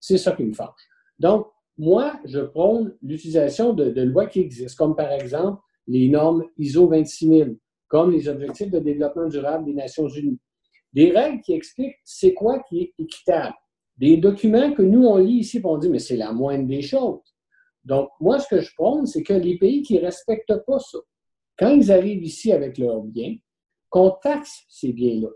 C'est 0.00 0.18
ça 0.18 0.32
qui 0.32 0.44
me 0.44 0.54
fâche. 0.54 0.88
Donc, 1.18 1.46
moi, 1.78 2.18
je 2.24 2.40
prône 2.40 2.96
l'utilisation 3.02 3.74
de, 3.74 4.02
lois 4.02 4.26
qui 4.26 4.40
existent, 4.40 4.84
comme 4.84 4.96
par 4.96 5.12
exemple 5.12 5.60
les 5.86 6.08
normes 6.08 6.44
ISO 6.56 6.86
26000, 6.86 7.56
comme 7.88 8.10
les 8.10 8.28
objectifs 8.28 8.70
de 8.70 8.78
développement 8.78 9.28
durable 9.28 9.66
des 9.66 9.74
Nations 9.74 10.08
Unies. 10.08 10.40
Des 10.92 11.10
règles 11.10 11.42
qui 11.42 11.52
expliquent 11.52 11.96
c'est 12.04 12.32
quoi 12.32 12.60
qui 12.60 12.80
est 12.80 12.94
équitable. 12.98 13.54
Des 13.98 14.16
documents 14.16 14.72
que 14.72 14.82
nous, 14.82 15.04
on 15.04 15.16
lit 15.18 15.40
ici, 15.40 15.60
on 15.62 15.78
dit, 15.78 15.88
mais 15.88 15.98
c'est 15.98 16.16
la 16.16 16.32
moindre 16.32 16.66
des 16.66 16.82
choses. 16.82 17.20
Donc, 17.84 18.08
moi, 18.20 18.38
ce 18.40 18.48
que 18.48 18.60
je 18.60 18.74
prône, 18.74 19.06
c'est 19.06 19.22
que 19.22 19.34
les 19.34 19.58
pays 19.58 19.82
qui 19.82 19.94
ne 19.94 20.00
respectent 20.00 20.64
pas 20.66 20.78
ça, 20.78 20.98
quand 21.58 21.70
ils 21.70 21.92
arrivent 21.92 22.24
ici 22.24 22.52
avec 22.52 22.78
leurs 22.78 23.02
biens, 23.02 23.36
qu'on 23.88 24.10
taxe 24.10 24.64
ces 24.68 24.92
biens-là, 24.92 25.28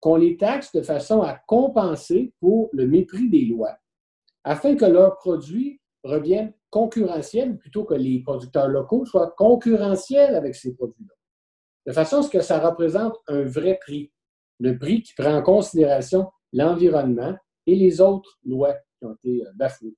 qu'on 0.00 0.16
les 0.16 0.36
taxe 0.36 0.72
de 0.72 0.82
façon 0.82 1.22
à 1.22 1.34
compenser 1.46 2.32
pour 2.38 2.68
le 2.72 2.86
mépris 2.86 3.28
des 3.28 3.46
lois 3.46 3.76
afin 4.46 4.76
que 4.76 4.84
leurs 4.84 5.18
produits 5.18 5.80
reviennent 6.04 6.54
concurrentiels 6.70 7.58
plutôt 7.58 7.84
que 7.84 7.94
les 7.94 8.22
producteurs 8.22 8.68
locaux 8.68 9.04
soient 9.04 9.34
concurrentiels 9.36 10.36
avec 10.36 10.54
ces 10.54 10.74
produits-là. 10.74 11.14
De 11.86 11.92
façon 11.92 12.18
à 12.18 12.22
ce 12.22 12.30
que 12.30 12.40
ça 12.40 12.60
représente 12.60 13.16
un 13.26 13.42
vrai 13.42 13.78
prix, 13.80 14.12
le 14.60 14.78
prix 14.78 15.02
qui 15.02 15.14
prend 15.14 15.34
en 15.34 15.42
considération 15.42 16.28
l'environnement 16.52 17.36
et 17.66 17.74
les 17.74 18.00
autres 18.00 18.38
lois 18.44 18.74
qui 18.98 19.04
ont 19.04 19.14
été 19.14 19.42
euh, 19.42 19.50
bafouées. 19.56 19.96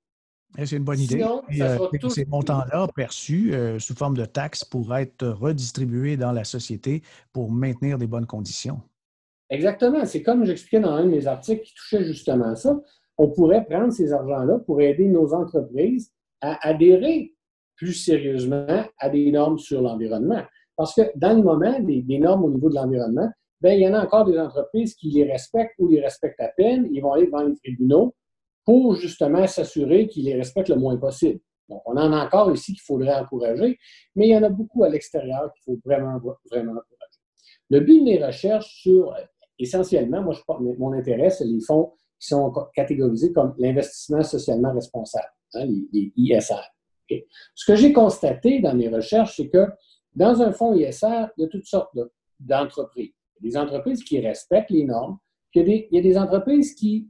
Eh, 0.57 0.65
c'est 0.65 0.77
une 0.77 0.85
bonne 0.85 1.01
idée. 1.01 1.23
Euh, 1.23 2.09
ces 2.09 2.25
montants-là 2.25 2.89
perçus 2.95 3.53
euh, 3.53 3.79
sous 3.79 3.95
forme 3.95 4.17
de 4.17 4.25
taxes 4.25 4.65
pourraient 4.65 5.03
être 5.03 5.29
redistribués 5.29 6.17
dans 6.17 6.33
la 6.33 6.45
société 6.45 7.03
pour 7.35 7.53
maintenir 7.53 7.99
des 7.99 8.07
bonnes 8.07 8.27
conditions. 8.27 8.81
Exactement. 9.51 10.07
C'est 10.07 10.23
comme 10.23 10.47
j'expliquais 10.47 10.81
dans 10.81 10.93
un 10.93 11.05
de 11.05 11.11
mes 11.11 11.27
articles 11.27 11.63
qui 11.63 11.75
touchait 11.75 12.05
justement 12.05 12.55
ça 12.55 12.81
on 13.19 13.29
pourrait 13.31 13.65
prendre 13.65 13.93
ces 13.93 14.13
argents-là 14.13 14.61
pour 14.61 14.81
aider 14.81 15.09
nos 15.09 15.35
entreprises 15.35 16.13
à 16.41 16.69
adhérer 16.69 17.35
plus 17.77 17.93
sérieusement 17.93 18.85
à 18.99 19.09
des 19.09 19.31
normes 19.31 19.59
sur 19.59 19.83
l'environnement. 19.83 20.43
Parce 20.77 20.95
que 20.95 21.03
dans 21.17 21.37
le 21.37 21.43
moment, 21.43 21.79
des, 21.81 22.19
normes 22.19 22.45
au 22.45 22.51
niveau 22.51 22.71
de 22.71 22.77
l'environnement, 22.77 23.29
ben, 23.61 23.73
il 23.73 23.83
y 23.83 23.89
en 23.89 23.95
a 23.95 24.05
encore 24.05 24.25
des 24.25 24.39
entreprises 24.39 24.95
qui 24.95 25.11
les 25.11 25.25
respectent 25.25 25.75
ou 25.79 25.89
les 25.89 26.01
respectent 26.01 26.41
à 26.41 26.49
peine. 26.49 26.89
Ils 26.93 27.01
vont 27.01 27.13
aller 27.13 27.27
devant 27.27 27.43
les 27.43 27.57
tribunaux 27.57 28.15
pour 28.65 28.95
justement 28.95 29.47
s'assurer 29.47 30.07
qu'ils 30.07 30.27
les 30.27 30.35
respectent 30.35 30.69
le 30.69 30.77
moins 30.77 30.97
possible. 30.97 31.41
Donc, 31.69 31.83
on 31.87 31.97
en 31.97 32.13
a 32.13 32.25
encore 32.25 32.53
ici 32.53 32.73
qu'il 32.73 32.83
faudrait 32.83 33.15
encourager, 33.15 33.79
mais 34.15 34.29
il 34.29 34.31
y 34.31 34.37
en 34.37 34.43
a 34.43 34.49
beaucoup 34.49 34.85
à 34.85 34.89
l'extérieur 34.89 35.53
qu'il 35.53 35.63
faut 35.65 35.81
vraiment, 35.85 36.19
vraiment 36.51 36.73
encourager. 36.73 37.19
Le 37.71 37.81
but 37.81 37.99
de 37.99 38.05
mes 38.05 38.25
recherches 38.25 38.81
sur, 38.81 39.15
essentiellement, 39.59 40.23
moi, 40.23 40.33
je, 40.33 40.41
mon 40.79 40.93
intérêt, 40.93 41.31
c'est 41.31 41.45
les 41.45 41.61
fonds 41.61 41.93
qui 42.19 42.29
sont 42.29 42.53
catégorisés 42.75 43.33
comme 43.33 43.55
l'investissement 43.59 44.23
socialement 44.23 44.73
responsable, 44.73 45.33
hein, 45.55 45.67
les, 45.93 46.13
ISR. 46.17 46.63
Ce 47.55 47.65
que 47.65 47.77
j'ai 47.77 47.93
constaté 47.93 48.61
dans 48.61 48.75
mes 48.75 48.89
recherches, 48.89 49.37
c'est 49.37 49.49
que 49.49 49.67
dans 50.15 50.43
un 50.43 50.53
fonds 50.53 50.75
ISR, 50.75 51.27
il 51.37 51.43
y 51.43 51.45
a 51.45 51.49
toutes 51.49 51.67
sortes 51.67 51.97
d'entreprises. 52.39 53.13
des 53.41 53.57
entreprises 53.57 54.03
qui 54.03 54.21
respectent 54.21 54.71
les 54.71 54.85
normes, 54.85 55.19
puis 55.51 55.89
il 55.91 55.97
y 55.97 55.99
a 55.99 56.03
des 56.03 56.19
entreprises 56.19 56.75
qui 56.75 57.09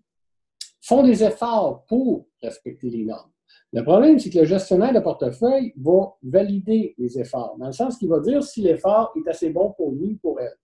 font 0.83 1.03
des 1.03 1.25
efforts 1.25 1.85
pour 1.87 2.27
respecter 2.43 2.91
les 2.91 3.05
normes. 3.05 3.31
Le 3.73 3.83
problème, 3.83 4.19
c'est 4.19 4.31
que 4.31 4.39
le 4.39 4.45
gestionnaire 4.45 4.95
de 4.95 5.01
portefeuille 5.01 5.75
va 5.77 6.15
valider 6.23 6.95
les 6.97 7.19
efforts, 7.19 7.57
dans 7.59 7.67
le 7.67 7.73
sens 7.73 7.99
qu'il 7.99 8.09
va 8.09 8.21
dire 8.21 8.43
si 8.43 8.63
l'effort 8.63 9.13
est 9.17 9.29
assez 9.29 9.51
bon 9.51 9.73
pour 9.73 9.93
lui 9.93 10.13
ou 10.13 10.17
pour 10.17 10.41
elle. 10.41 10.57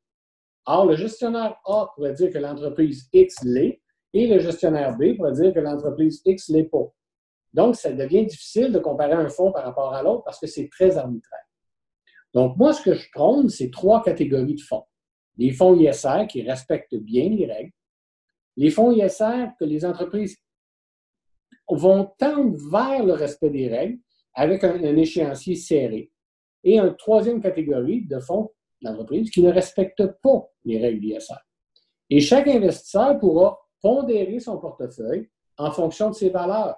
Or, 0.66 0.86
le 0.86 0.96
gestionnaire 0.96 1.56
A 1.66 1.92
pourrait 1.94 2.14
dire 2.14 2.32
que 2.32 2.38
l'entreprise 2.38 3.08
X 3.12 3.42
l'est, 3.44 3.82
et 4.14 4.28
le 4.28 4.38
gestionnaire 4.38 4.96
B 4.96 5.16
pourrait 5.16 5.32
dire 5.32 5.52
que 5.52 5.58
l'entreprise 5.58 6.22
X 6.24 6.48
l'est 6.48 6.64
pas. 6.64 6.86
Donc, 7.52 7.74
ça 7.74 7.92
devient 7.92 8.24
difficile 8.24 8.72
de 8.72 8.78
comparer 8.78 9.12
un 9.12 9.28
fonds 9.28 9.52
par 9.52 9.64
rapport 9.64 9.92
à 9.92 10.02
l'autre 10.02 10.22
parce 10.24 10.38
que 10.38 10.46
c'est 10.46 10.68
très 10.70 10.96
arbitraire. 10.96 11.44
Donc, 12.32 12.56
moi, 12.56 12.72
ce 12.72 12.82
que 12.82 12.94
je 12.94 13.10
prône, 13.12 13.48
c'est 13.48 13.70
trois 13.70 14.02
catégories 14.02 14.54
de 14.54 14.60
fonds. 14.60 14.84
Les 15.36 15.50
fonds 15.50 15.74
ISR 15.74 16.26
qui 16.28 16.42
respectent 16.42 16.94
bien 16.94 17.28
les 17.28 17.46
règles, 17.46 17.72
les 18.56 18.70
fonds 18.70 18.92
ISR 18.92 19.48
que 19.58 19.64
les 19.64 19.84
entreprises 19.84 20.36
vont 21.68 22.12
tendre 22.18 22.56
vers 22.70 23.04
le 23.04 23.14
respect 23.14 23.50
des 23.50 23.68
règles 23.68 23.98
avec 24.32 24.62
un, 24.62 24.96
échéancier 24.96 25.56
serré. 25.56 26.12
Et 26.62 26.78
une 26.78 26.94
troisième 26.96 27.42
catégorie 27.42 28.06
de 28.06 28.20
fonds 28.20 28.52
d'entreprise 28.80 29.30
qui 29.30 29.42
ne 29.42 29.52
respectent 29.52 30.06
pas 30.22 30.48
les 30.64 30.80
règles 30.80 31.00
d'ISR. 31.00 31.38
Et 32.10 32.20
chaque 32.20 32.48
investisseur 32.48 33.18
pourra 33.18 33.58
pondérer 33.84 34.40
son 34.40 34.56
portefeuille 34.56 35.28
en 35.58 35.70
fonction 35.70 36.08
de 36.08 36.14
ses 36.14 36.30
valeurs, 36.30 36.76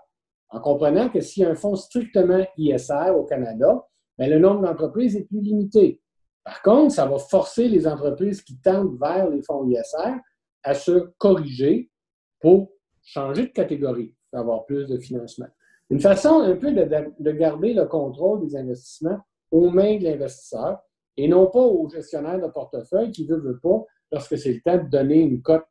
en 0.51 0.61
comprenant 0.61 1.09
que 1.09 1.21
s'il 1.21 1.45
y 1.45 1.47
a 1.47 1.51
un 1.51 1.55
fonds 1.55 1.77
strictement 1.77 2.45
ISR 2.59 3.11
au 3.15 3.23
Canada, 3.23 3.87
bien, 4.19 4.29
le 4.29 4.41
nombre 4.41 4.63
d'entreprises 4.63 5.15
est 5.15 5.23
plus 5.23 5.41
limité. 5.41 6.03
Par 6.45 6.63
contre, 6.63 6.93
ça 6.93 7.07
va 7.07 7.19
forcer 7.19 7.69
les 7.69 7.87
entreprises 7.87 8.43
qui 8.43 8.59
tendent 8.59 8.99
vers 9.01 9.31
les 9.31 9.41
fonds 9.41 9.69
ISR 9.69 10.17
à 10.65 10.75
se 10.75 11.13
corriger 11.17 11.93
pour 12.41 12.73
changer 13.05 13.43
de 13.47 13.53
catégorie, 13.53 14.13
avoir 14.33 14.67
plus 14.67 14.87
de 14.87 14.99
financement. 14.99 15.47
Une 15.91 16.01
façon 16.01 16.41
un 16.41 16.57
peu 16.57 16.73
de, 16.73 17.31
garder 17.31 17.73
le 17.73 17.85
contrôle 17.87 18.45
des 18.45 18.57
investissements 18.57 19.21
aux 19.53 19.71
mains 19.71 19.97
de 19.99 20.05
l'investisseur 20.05 20.81
et 21.17 21.29
non 21.29 21.47
pas 21.47 21.61
au 21.61 21.89
gestionnaire 21.89 22.41
de 22.41 22.49
portefeuille 22.49 23.13
qui 23.13 23.29
ne 23.29 23.37
veut, 23.37 23.53
veut 23.53 23.61
pas, 23.61 23.85
lorsque 24.11 24.37
c'est 24.37 24.55
le 24.55 24.61
temps 24.61 24.83
de 24.83 24.91
donner 24.91 25.21
une 25.21 25.41
cote 25.41 25.63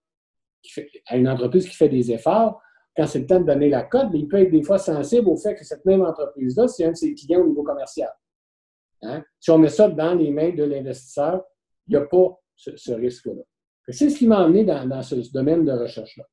à 1.08 1.18
une 1.18 1.28
entreprise 1.28 1.68
qui 1.68 1.76
fait 1.76 1.90
des 1.90 2.12
efforts, 2.12 2.62
quand 2.96 3.08
c'est 3.08 3.20
le 3.20 3.26
temps 3.26 3.40
de 3.40 3.46
donner 3.46 3.70
la 3.70 3.84
cote, 3.84 4.08
il 4.14 4.28
peut 4.28 4.38
être 4.38 4.52
des 4.52 4.64
fois 4.64 4.78
sensible 4.78 5.28
au 5.28 5.36
fait 5.36 5.56
que 5.56 5.66
cette 5.66 5.86
même 5.86 6.02
entreprise-là, 6.02 6.68
c'est 6.68 6.86
un 6.86 6.92
de 6.92 6.96
ses 6.96 7.14
clients 7.14 7.42
au 7.42 7.48
niveau 7.48 7.64
commercial. 7.64 8.10
Hein? 9.02 9.24
Si 9.40 9.52
on 9.52 9.58
met 9.58 9.70
ça 9.70 9.90
dans 9.90 10.14
les 10.14 10.32
mains 10.32 10.54
de 10.54 10.64
l'investisseur, 10.64 11.44
il 11.88 11.92
n'y 11.92 12.02
a 12.02 12.06
pas 12.06 12.40
ce 12.56 12.92
risque-là. 12.94 13.44
C'est 13.90 14.10
ce 14.10 14.18
qui 14.18 14.28
m'a 14.28 14.40
amené 14.44 14.64
dans, 14.64 15.02
ce, 15.02 15.32
domaine 15.32 15.64
de 15.64 15.72
recherche-là. 15.72 16.24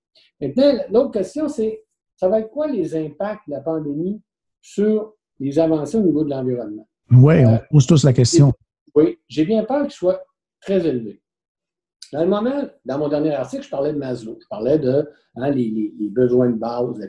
Maintenant, 0.41 0.85
l'autre 0.91 1.11
question, 1.13 1.49
c'est 1.49 1.85
ça 2.17 2.29
va 2.29 2.41
être 2.41 2.51
quoi 2.51 2.69
les 2.69 2.95
impacts 2.95 3.47
de 3.49 3.53
la 3.53 3.61
pandémie 3.61 4.23
sur 4.61 5.15
les 5.39 5.59
avancées 5.59 5.99
au 5.99 6.03
niveau 6.03 6.25
de 6.25 6.31
l'environnement? 6.31 6.89
Oui, 7.11 7.45
on 7.45 7.55
euh, 7.55 7.59
pose 7.71 7.87
tous 7.87 8.05
la 8.05 8.13
question. 8.13 8.53
Oui, 8.95 9.19
j'ai 9.29 9.45
bien 9.45 9.65
peur 9.65 9.83
qu'il 9.83 9.93
soit 9.93 10.25
très 10.61 10.87
élevé. 10.87 11.22
Dans 12.13 12.23
le 12.23 12.29
moment, 12.29 12.69
dans 12.85 12.99
mon 12.99 13.09
dernier 13.09 13.35
article, 13.35 13.63
je 13.65 13.71
parlais 13.71 13.93
de 13.93 13.99
Maslow. 13.99 14.39
Je 14.41 14.47
parlais 14.49 14.79
de 14.79 15.09
hein, 15.37 15.51
les, 15.51 16.11
besoins 16.11 16.51
de 16.51 16.59
base, 16.59 16.99
la 16.99 17.09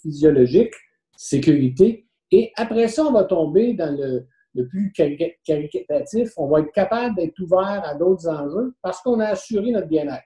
physiologique, 0.00 0.74
sécurité. 1.16 2.06
Et 2.30 2.52
après 2.56 2.86
ça, 2.88 3.04
on 3.04 3.12
va 3.12 3.24
tomber 3.24 3.74
dans 3.74 3.96
le, 3.96 4.26
plus 4.68 4.92
caritatif, 4.92 6.32
on 6.36 6.48
va 6.48 6.60
être 6.60 6.72
capable 6.72 7.14
d'être 7.16 7.38
ouvert 7.40 7.82
à 7.84 7.94
d'autres 7.94 8.28
enjeux 8.28 8.74
parce 8.82 9.00
qu'on 9.02 9.20
a 9.20 9.26
assuré 9.26 9.70
notre 9.70 9.86
bien-être. 9.86 10.24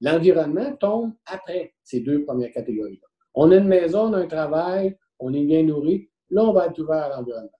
L'environnement 0.00 0.74
tombe 0.76 1.12
après 1.26 1.74
ces 1.82 2.00
deux 2.00 2.24
premières 2.24 2.52
catégories-là. 2.52 3.06
On 3.34 3.50
a 3.50 3.56
une 3.56 3.68
maison, 3.68 4.08
on 4.08 4.12
a 4.14 4.18
un 4.20 4.26
travail, 4.26 4.96
on 5.18 5.34
est 5.34 5.44
bien 5.44 5.62
nourri, 5.62 6.08
là, 6.30 6.44
on 6.44 6.52
va 6.52 6.66
être 6.66 6.78
ouvert 6.78 7.04
à 7.04 7.08
l'environnement. 7.16 7.50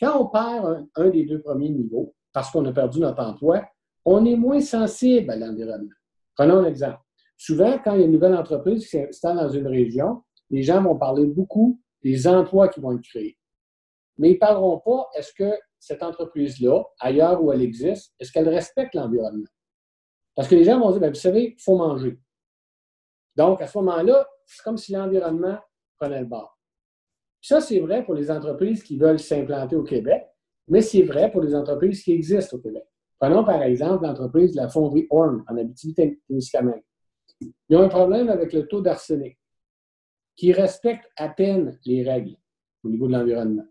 Quand 0.00 0.20
on 0.20 0.26
perd 0.26 0.88
un, 0.96 1.10
des 1.10 1.24
deux 1.24 1.40
premiers 1.40 1.70
niveaux, 1.70 2.14
parce 2.32 2.50
qu'on 2.50 2.64
a 2.66 2.72
perdu 2.72 2.98
notre 2.98 3.22
emploi, 3.22 3.62
on 4.04 4.24
est 4.24 4.36
moins 4.36 4.60
sensible 4.60 5.30
à 5.30 5.36
l'environnement. 5.36 5.94
Prenons 6.36 6.58
un 6.58 6.66
exemple. 6.66 7.00
Souvent, 7.36 7.78
quand 7.78 7.94
il 7.94 8.00
y 8.00 8.02
a 8.02 8.06
une 8.06 8.12
nouvelle 8.12 8.34
entreprise 8.34 8.84
qui 8.84 8.90
s'installe 8.90 9.36
dans 9.36 9.48
une 9.48 9.66
région, 9.66 10.22
les 10.50 10.62
gens 10.62 10.82
vont 10.82 10.96
parler 10.96 11.26
beaucoup 11.26 11.80
des 12.02 12.26
emplois 12.26 12.68
qui 12.68 12.80
vont 12.80 12.92
être 12.92 13.02
créés 13.02 13.36
mais 14.18 14.30
ils 14.30 14.34
ne 14.34 14.38
parleront 14.38 14.78
pas, 14.78 15.08
est-ce 15.16 15.32
que 15.32 15.58
cette 15.78 16.02
entreprise-là, 16.02 16.84
ailleurs 17.00 17.42
où 17.42 17.52
elle 17.52 17.62
existe, 17.62 18.14
est-ce 18.20 18.30
qu'elle 18.30 18.48
respecte 18.48 18.94
l'environnement? 18.94 19.48
Parce 20.34 20.48
que 20.48 20.54
les 20.54 20.64
gens 20.64 20.78
vont 20.78 20.90
dire, 20.92 21.00
ben, 21.00 21.08
vous 21.08 21.14
savez, 21.18 21.56
il 21.58 21.62
faut 21.62 21.76
manger. 21.76 22.18
Donc, 23.36 23.60
à 23.60 23.66
ce 23.66 23.76
moment-là, 23.78 24.28
c'est 24.46 24.62
comme 24.62 24.76
si 24.76 24.92
l'environnement 24.92 25.58
prenait 25.98 26.20
le 26.20 26.26
bord. 26.26 26.58
Ça, 27.40 27.60
c'est 27.60 27.80
vrai 27.80 28.04
pour 28.04 28.14
les 28.14 28.30
entreprises 28.30 28.82
qui 28.82 28.96
veulent 28.96 29.18
s'implanter 29.18 29.74
au 29.74 29.82
Québec, 29.82 30.24
mais 30.68 30.82
c'est 30.82 31.02
vrai 31.02 31.30
pour 31.30 31.42
les 31.42 31.54
entreprises 31.54 32.02
qui 32.02 32.12
existent 32.12 32.56
au 32.56 32.60
Québec. 32.60 32.84
Prenons 33.22 33.44
par 33.44 33.62
exemple 33.62 34.04
l'entreprise 34.04 34.50
de 34.50 34.56
la 34.56 34.68
fonderie 34.68 35.06
Horn 35.08 35.44
en 35.46 35.56
Abitibi-Témiscamingue. 35.56 36.82
Ils 37.40 37.76
ont 37.76 37.82
un 37.82 37.88
problème 37.88 38.28
avec 38.28 38.52
le 38.52 38.66
taux 38.66 38.80
d'arsenic, 38.80 39.38
qui 40.34 40.52
respecte 40.52 41.08
à 41.16 41.28
peine 41.28 41.78
les 41.86 42.02
règles 42.02 42.34
au 42.82 42.88
niveau 42.88 43.06
de 43.06 43.12
l'environnement. 43.12 43.62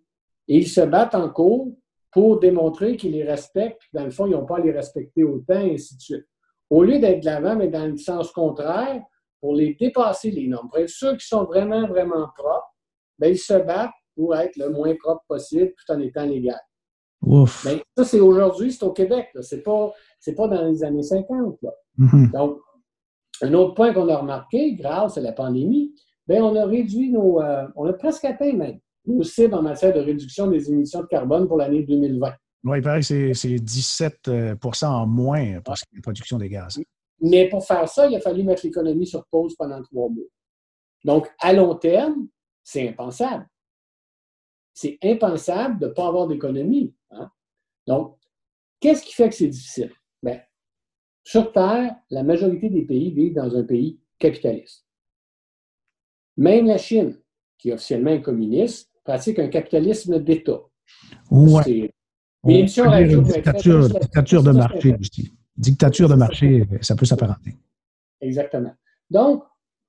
Et 0.48 0.60
ils 0.60 0.70
se 0.70 0.80
battent 0.80 1.16
en 1.16 1.30
cours 1.30 1.76
pour 2.14 2.40
démontrer 2.40 2.96
qu'ils 2.96 3.12
les 3.12 3.26
respectent, 3.26 3.82
puis 3.82 3.90
dans 3.92 4.06
le 4.06 4.12
fond, 4.12 4.26
ils 4.26 4.32
n'ont 4.32 4.46
pas 4.46 4.56
à 4.56 4.62
les 4.62 4.72
respecter 4.72 5.26
autant, 5.26 5.60
et 5.60 5.74
ainsi 5.74 5.98
de 5.98 6.02
suite. 6.02 6.28
Au 6.70 6.86
lieu 6.86 7.00
d'être 7.00 7.20
de 7.20 7.26
l'avant, 7.26 7.58
mais 7.58 7.68
dans 7.68 7.88
le 7.88 7.98
sens 7.98 8.32
contraire, 8.32 9.04
pour 9.42 9.54
les 9.54 9.74
dépasser 9.74 10.32
les 10.32 10.48
normes. 10.48 10.70
Pour 10.70 10.80
être 10.80 10.88
ceux 10.88 11.18
qui 11.18 11.28
sont 11.28 11.44
vraiment, 11.44 11.90
vraiment 11.90 12.30
propres, 12.38 12.74
bien, 13.20 13.32
ils 13.32 13.38
se 13.38 13.56
battent 13.56 13.92
pour 14.16 14.34
être 14.34 14.56
le 14.56 14.70
moins 14.70 14.96
propre 14.96 15.26
possible 15.28 15.74
tout 15.76 15.92
en 15.92 16.00
étant 16.00 16.26
légal. 16.26 16.62
Ouf. 17.22 17.66
Bien, 17.66 17.80
ça, 17.98 18.04
c'est 18.04 18.20
aujourd'hui, 18.20 18.72
c'est 18.72 18.84
au 18.84 18.92
Québec. 18.92 19.30
Ce 19.40 19.56
n'est 19.56 19.62
pas, 19.62 19.94
pas 20.36 20.48
dans 20.48 20.68
les 20.68 20.84
années 20.84 21.04
50. 21.04 21.60
Mm-hmm. 22.00 22.32
Donc, 22.32 22.60
un 23.42 23.54
autre 23.54 23.74
point 23.76 23.94
qu'on 23.94 24.10
a 24.10 24.18
remarqué 24.18 24.74
grâce 24.74 25.18
à 25.18 25.22
la 25.22 25.32
pandémie, 25.32 25.94
bien, 26.28 26.44
on 26.44 26.56
a 26.56 26.66
réduit 26.66 27.12
nos. 27.12 27.42
Euh, 27.42 27.68
on 27.76 27.86
a 27.86 27.94
presque 27.94 28.26
atteint 28.26 28.54
même 28.54 28.80
nos 29.06 29.24
cibles 29.24 29.56
en 29.56 29.62
matière 29.62 29.94
de 29.94 30.00
réduction 30.00 30.48
des 30.48 30.70
émissions 30.70 31.02
de 31.02 31.08
carbone 31.08 31.48
pour 31.48 31.58
l'année 31.58 31.84
2020. 31.84 32.34
Oui, 32.64 32.78
il 32.78 32.84
paraît 32.84 33.00
que 33.00 33.34
c'est 33.34 33.56
17% 33.56 34.30
euh, 34.30 34.88
en 34.88 35.08
moins 35.08 35.60
pour 35.62 35.74
la 35.74 36.02
production 36.02 36.38
des 36.38 36.50
gaz. 36.50 36.80
Mais 37.20 37.50
pour 37.50 37.66
faire 37.66 37.88
ça, 37.88 38.08
il 38.08 38.16
a 38.16 38.20
fallu 38.20 38.44
mettre 38.44 38.66
l'économie 38.66 39.08
sur 39.08 39.26
pause 39.26 39.56
pendant 39.56 39.82
trois 39.82 40.10
mois. 40.10 40.26
Donc, 41.04 41.32
à 41.40 41.54
long 41.54 41.76
terme, 41.76 42.28
c'est 42.64 42.90
impensable. 42.90 43.48
C'est 44.74 44.98
impensable 45.04 45.80
de 45.80 45.88
ne 45.88 45.92
pas 45.92 46.08
avoir 46.08 46.28
d'économie. 46.28 46.94
Donc, 47.88 48.17
qu'est-ce 48.80 49.04
qui 49.04 49.13
fait 49.13 49.30
que 49.30 49.36
c'est 49.36 49.48
difficile? 49.48 49.91
Bien, 50.22 50.41
sur 51.24 51.52
Terre, 51.52 51.96
la 52.10 52.24
majorité 52.24 52.70
des 52.70 52.84
pays 52.84 53.12
vivent 53.12 53.36
dans 53.36 53.56
un 53.56 53.63
pays 53.63 54.00
capitaliste. 54.17 54.86
Même 56.38 56.67
la 56.67 56.78
Chine, 56.78 57.17
qui 57.58 57.70
est 57.70 57.74
officiellement 57.74 58.20
communiste, 58.22 58.89
pratique 59.04 59.39
un 59.39 59.48
capitalisme 59.48 60.20
d'État. 60.20 60.62
Oui. 61.30 61.91
Mais 62.44 62.63
dictature, 62.63 63.88
dictature 63.88 64.44
de 64.44 64.52
marché 64.52 64.96
aussi. 65.00 65.32
Dictature 65.56 66.10
de 66.10 66.15
marché, 66.15 66.67
ça 66.82 66.96
peut 66.96 67.06
s'apparenter. 67.06 67.56
Exactement. 68.20 68.74
Donc, 69.10 69.44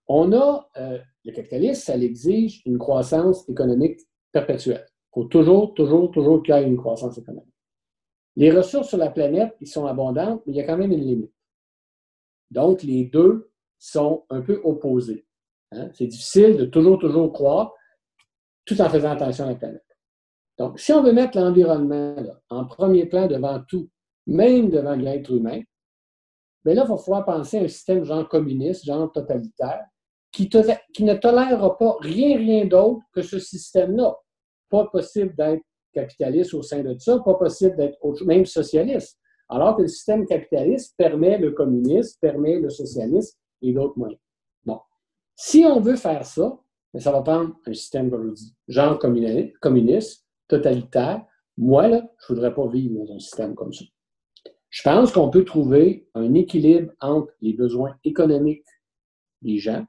on 0.06 0.32
a 0.32 0.68
euh, 0.76 0.98
le 1.24 1.32
capitalisme, 1.32 1.80
ça 1.80 1.96
exige 1.96 2.62
une 2.66 2.76
croissance 2.76 3.48
économique 3.48 4.00
perpétuelle. 4.32 4.84
Il 4.88 5.14
faut 5.14 5.24
toujours, 5.24 5.72
toujours, 5.74 6.10
toujours 6.10 6.42
qu'il 6.42 6.54
y 6.54 6.58
ait 6.58 6.66
une 6.66 6.76
croissance 6.76 7.16
économique. 7.16 7.51
Les 8.36 8.50
ressources 8.50 8.88
sur 8.88 8.98
la 8.98 9.10
planète, 9.10 9.54
ils 9.60 9.68
sont 9.68 9.86
abondantes, 9.86 10.42
mais 10.46 10.52
il 10.52 10.56
y 10.56 10.60
a 10.60 10.64
quand 10.64 10.78
même 10.78 10.92
une 10.92 11.04
limite. 11.04 11.34
Donc, 12.50 12.82
les 12.82 13.04
deux 13.04 13.50
sont 13.78 14.24
un 14.30 14.40
peu 14.40 14.60
opposés. 14.64 15.26
Hein. 15.72 15.90
C'est 15.94 16.06
difficile 16.06 16.56
de 16.56 16.64
toujours, 16.64 16.98
toujours 16.98 17.32
croire 17.32 17.72
tout 18.64 18.80
en 18.80 18.88
faisant 18.88 19.10
attention 19.10 19.46
à 19.46 19.48
la 19.48 19.54
planète. 19.56 19.84
Donc, 20.58 20.78
si 20.78 20.92
on 20.92 21.02
veut 21.02 21.12
mettre 21.12 21.38
l'environnement 21.38 22.14
en 22.50 22.64
premier 22.64 23.06
plan 23.06 23.26
devant 23.26 23.60
tout, 23.66 23.90
même 24.26 24.70
devant 24.70 24.94
l'être 24.94 25.32
humain, 25.32 25.60
bien 26.64 26.74
là, 26.74 26.84
il 26.84 26.88
va 26.88 26.96
falloir 26.96 27.24
penser 27.24 27.58
à 27.58 27.62
un 27.62 27.68
système 27.68 28.04
genre 28.04 28.28
communiste, 28.28 28.84
genre 28.84 29.10
totalitaire, 29.10 29.84
qui 30.30 30.48
ne 30.48 31.14
tolérera 31.14 31.76
pas 31.76 31.96
rien, 32.00 32.38
rien 32.38 32.64
d'autre 32.66 33.02
que 33.12 33.22
ce 33.22 33.38
système-là. 33.38 34.14
Pas 34.70 34.86
possible 34.86 35.34
d'être 35.36 35.64
capitaliste 35.92 36.54
au 36.54 36.62
sein 36.62 36.82
de 36.82 36.96
ça, 36.98 37.18
pas 37.20 37.34
possible 37.34 37.76
d'être 37.76 37.98
même 38.24 38.46
socialiste. 38.46 39.18
Alors 39.48 39.76
que 39.76 39.82
le 39.82 39.88
système 39.88 40.26
capitaliste 40.26 40.94
permet 40.96 41.38
le 41.38 41.50
communisme, 41.50 42.18
permet 42.20 42.58
le 42.58 42.70
socialisme 42.70 43.38
et 43.60 43.72
d'autres 43.72 43.98
moyens. 43.98 44.20
Bon. 44.64 44.80
Si 45.36 45.64
on 45.64 45.80
veut 45.80 45.96
faire 45.96 46.24
ça, 46.24 46.58
mais 46.94 47.00
ça 47.00 47.12
va 47.12 47.22
prendre 47.22 47.54
un 47.66 47.72
système, 47.72 48.10
comme 48.10 48.28
je 48.28 48.34
dis, 48.34 48.54
genre 48.68 48.98
communiste, 48.98 50.26
totalitaire. 50.48 51.24
Moi, 51.56 51.88
là, 51.88 52.10
je 52.18 52.32
ne 52.32 52.36
voudrais 52.36 52.54
pas 52.54 52.66
vivre 52.68 53.04
dans 53.04 53.12
un 53.14 53.18
système 53.18 53.54
comme 53.54 53.72
ça. 53.72 53.84
Je 54.70 54.82
pense 54.82 55.12
qu'on 55.12 55.28
peut 55.28 55.44
trouver 55.44 56.08
un 56.14 56.32
équilibre 56.34 56.92
entre 57.00 57.32
les 57.42 57.52
besoins 57.52 57.96
économiques 58.04 58.64
des 59.42 59.58
gens 59.58 59.84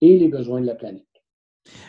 et 0.00 0.16
les 0.18 0.28
besoins 0.28 0.60
de 0.60 0.66
la 0.66 0.76
planète. 0.76 1.06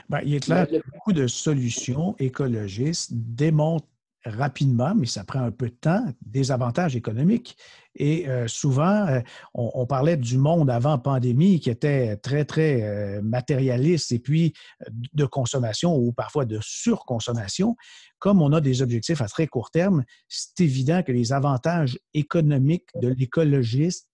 Ben, 0.10 0.22
il 0.26 0.36
est 0.36 0.44
clair 0.44 0.68
que 0.68 0.82
beaucoup 0.92 1.14
de 1.14 1.28
solutions 1.28 2.16
écologistes 2.20 3.12
démontrent 3.14 3.88
rapidement, 4.26 4.96
mais 4.96 5.06
ça 5.06 5.24
prend 5.24 5.42
un 5.42 5.52
peu 5.52 5.70
de 5.70 5.76
temps, 5.76 6.04
des 6.22 6.52
avantages 6.52 6.96
économiques. 6.96 7.58
Et 7.96 8.28
euh, 8.28 8.48
souvent, 8.48 9.08
euh, 9.08 9.20
on, 9.54 9.86
parlait 9.86 10.18
du 10.18 10.38
monde 10.38 10.70
avant 10.70 10.98
pandémie 10.98 11.60
qui 11.60 11.70
était 11.70 12.16
très, 12.18 12.46
très 12.46 12.82
euh, 12.84 13.22
matérialiste 13.22 14.12
et 14.12 14.20
puis 14.20 14.54
de 14.90 15.26
consommation 15.26 15.96
ou 15.96 16.12
parfois 16.12 16.46
de 16.46 16.60
surconsommation. 16.62 17.76
Comme 18.18 18.42
on 18.42 18.54
a 18.54 18.62
des 18.62 18.82
objectifs 18.82 19.22
à 19.22 19.28
très 19.28 19.48
court 19.48 19.70
terme, 19.70 20.04
c'est 20.28 20.62
évident 20.62 21.04
que 21.04 21.12
les 21.12 21.34
avantages 21.34 22.00
économiques 22.14 22.88
de 22.96 23.10
l'écologiste 23.10 24.08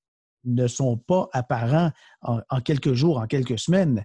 ne 0.45 0.67
sont 0.67 0.97
pas 0.97 1.29
apparents 1.33 1.91
en, 2.21 2.61
quelques 2.63 2.93
jours, 2.93 3.19
en 3.19 3.27
quelques 3.27 3.59
semaines. 3.59 4.03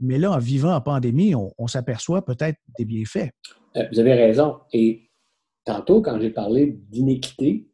Mais 0.00 0.18
là, 0.18 0.32
en 0.32 0.38
vivant 0.38 0.74
en 0.74 0.80
pandémie, 0.80 1.34
on, 1.34 1.66
s'aperçoit 1.66 2.24
peut-être 2.24 2.58
des 2.78 2.84
bienfaits. 2.84 3.30
Vous 3.92 3.98
avez 3.98 4.14
raison. 4.14 4.58
Et 4.72 5.10
tantôt, 5.64 6.02
quand 6.02 6.20
j'ai 6.20 6.30
parlé 6.30 6.78
d'iniquité, 6.90 7.68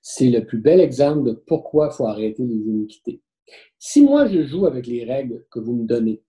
c'est 0.00 0.30
le 0.30 0.44
plus 0.44 0.58
bel 0.58 0.80
exemple 0.80 1.24
de 1.24 1.32
pourquoi 1.32 1.90
il 1.92 1.96
faut 1.96 2.06
arrêter 2.06 2.42
les 2.42 2.56
iniquités. 2.56 3.22
Si 3.78 4.02
moi, 4.02 4.26
je 4.26 4.44
joue 4.44 4.66
avec 4.66 4.86
les 4.86 5.04
règles 5.04 5.44
que 5.50 5.60
vous 5.60 5.74
me 5.74 5.86
donnez, 5.86 6.22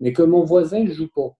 mais 0.00 0.12
que 0.12 0.22
mon 0.22 0.44
voisin 0.44 0.84
ne 0.84 0.92
joue 0.92 1.08
pas, 1.08 1.36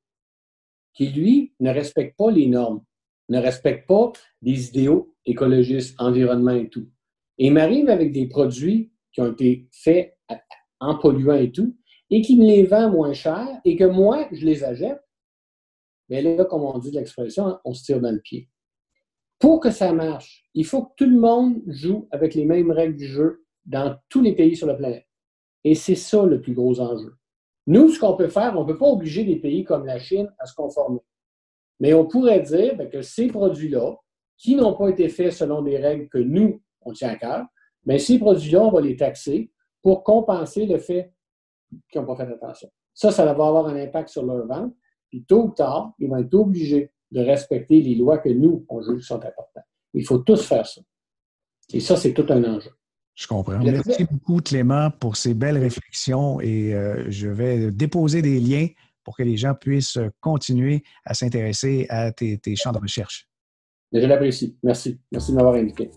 qui, 0.95 1.09
lui, 1.09 1.55
ne 1.61 1.71
respecte 1.71 2.17
pas 2.17 2.31
les 2.31 2.47
normes, 2.47 2.83
ne 3.29 3.39
respecte 3.39 3.87
pas 3.87 4.13
les 4.43 4.69
idéaux 4.69 5.15
écologistes, 5.25 5.95
environnement 5.99 6.53
et 6.53 6.69
tout, 6.69 6.89
et 7.39 7.51
m'arrive 7.51 7.89
avec 7.89 8.13
des 8.13 8.27
produits 8.27 8.91
qui 9.19 9.23
ont 9.23 9.33
été 9.33 9.69
faits 9.73 10.17
en 10.79 10.97
polluant 10.97 11.35
et 11.35 11.51
tout, 11.51 11.77
et 12.09 12.23
qui 12.23 12.37
me 12.37 12.45
les 12.45 12.65
vend 12.65 12.89
moins 12.89 13.13
cher, 13.13 13.49
et 13.65 13.75
que 13.75 13.83
moi, 13.85 14.29
je 14.31 14.47
les 14.47 14.63
achète, 14.63 15.01
mais 16.09 16.23
là, 16.23 16.45
comme 16.45 16.63
on 16.63 16.79
dit 16.79 16.93
l'expression, 16.93 17.59
on 17.65 17.75
se 17.75 17.83
tire 17.83 18.01
dans 18.01 18.13
le 18.13 18.21
pied. 18.21 18.49
Pour 19.41 19.59
que 19.59 19.73
ça 19.73 19.93
marche, 19.93 20.49
il 20.55 20.65
faut 20.65 20.85
que 20.85 20.93
tout 20.97 21.11
le 21.11 21.19
monde 21.19 21.61
joue 21.67 22.09
avec 22.13 22.35
les 22.35 22.45
mêmes 22.45 22.71
règles 22.71 22.95
du 22.95 23.07
jeu 23.09 23.45
dans 23.67 23.97
tous 24.09 24.23
les 24.23 24.37
pays 24.37 24.55
sur 24.55 24.69
la 24.69 24.75
planète. 24.75 25.07
Et 25.65 25.75
c'est 25.75 25.97
ça 25.97 26.25
le 26.25 26.41
plus 26.41 26.55
gros 26.55 26.79
enjeu. 26.79 27.15
Nous, 27.67 27.89
ce 27.89 27.99
qu'on 27.99 28.17
peut 28.17 28.29
faire, 28.29 28.57
on 28.57 28.63
ne 28.63 28.73
peut 28.73 28.79
pas 28.79 28.87
obliger 28.87 29.25
des 29.25 29.37
pays 29.37 29.65
comme 29.65 29.85
la 29.85 29.99
Chine 29.99 30.33
à 30.39 30.47
se 30.47 30.55
conformer. 30.55 31.01
Mais 31.81 31.93
on 31.93 32.07
pourrait 32.07 32.41
dire 32.41 32.77
ben, 32.77 32.89
que 32.89 33.03
ces 33.03 33.27
produits-là, 33.27 33.97
qui 34.37 34.55
n'ont 34.55 34.75
pas 34.75 34.89
été 34.89 35.09
faits 35.09 35.33
selon 35.33 35.63
des 35.63 35.77
règles 35.77 36.09
que 36.09 36.19
nous, 36.19 36.63
on 36.83 36.93
tient 36.93 37.11
à 37.11 37.17
cœur, 37.17 37.45
mais 37.89 37.99
ces 37.99 38.19
produits-là, 38.19 38.63
on 38.63 38.71
va 38.71 38.83
les 38.83 38.97
taxer 38.97 39.51
pour 39.83 40.05
compenser 40.05 40.67
le 40.67 40.79
fait 40.79 41.11
qu'ils 41.91 42.03
n'ont 42.03 42.07
pas 42.07 42.17
fait 42.17 42.31
attention. 42.31 42.69
Ça, 42.93 43.11
ça 43.11 43.25
va 43.25 43.31
avoir 43.31 43.67
un 43.67 43.77
impact 43.77 44.11
sur 44.11 44.27
leur 44.27 44.47
vente. 44.47 44.75
Puis 45.09 45.25
tôt 45.25 45.45
ou 45.45 45.51
tard, 45.53 45.95
ils 45.99 46.07
vont 46.07 46.19
être 46.19 46.35
obligés 46.35 46.93
de 47.11 47.21
respecter 47.21 47.81
les 47.81 47.95
lois 47.95 48.19
que 48.19 48.29
nous, 48.29 48.67
on 48.69 48.83
juge 48.83 49.07
sont 49.07 49.17
importantes. 49.17 49.65
Il 49.95 50.07
faut 50.07 50.19
tous 50.19 50.47
faire 50.47 50.67
ça. 50.67 50.83
Et 51.73 51.81
ça, 51.81 51.97
c'est 51.97 52.13
tout 52.13 52.27
un 52.29 52.45
enjeu. 52.45 52.71
Je 53.15 53.27
comprends. 53.27 53.59
Merci 53.59 54.05
beaucoup, 54.05 54.43
Clément, 54.43 54.91
pour 54.91 55.17
ces 55.17 55.33
belles 55.33 55.59
réflexions 55.59 56.43
et 56.43 56.75
euh, 56.75 57.07
je 57.09 57.29
vais 57.29 57.71
déposer 57.71 58.21
des 58.21 58.39
liens 58.39 58.69
pour 59.03 59.17
que 59.17 59.23
les 59.23 59.39
gens 59.39 59.55
puissent 59.55 59.99
continuer 60.21 60.83
à 61.07 61.15
s'intéresser 61.15 61.87
à 61.89 62.13
tes, 62.13 62.37
tes, 62.37 62.55
champs 62.55 62.73
de 62.73 62.79
recherche. 62.79 63.27
Je 63.93 64.01
l'apprécie. 64.01 64.59
Merci. 64.63 65.01
Merci 65.11 65.31
de 65.31 65.37
m'avoir 65.37 65.55
invité. 65.55 65.91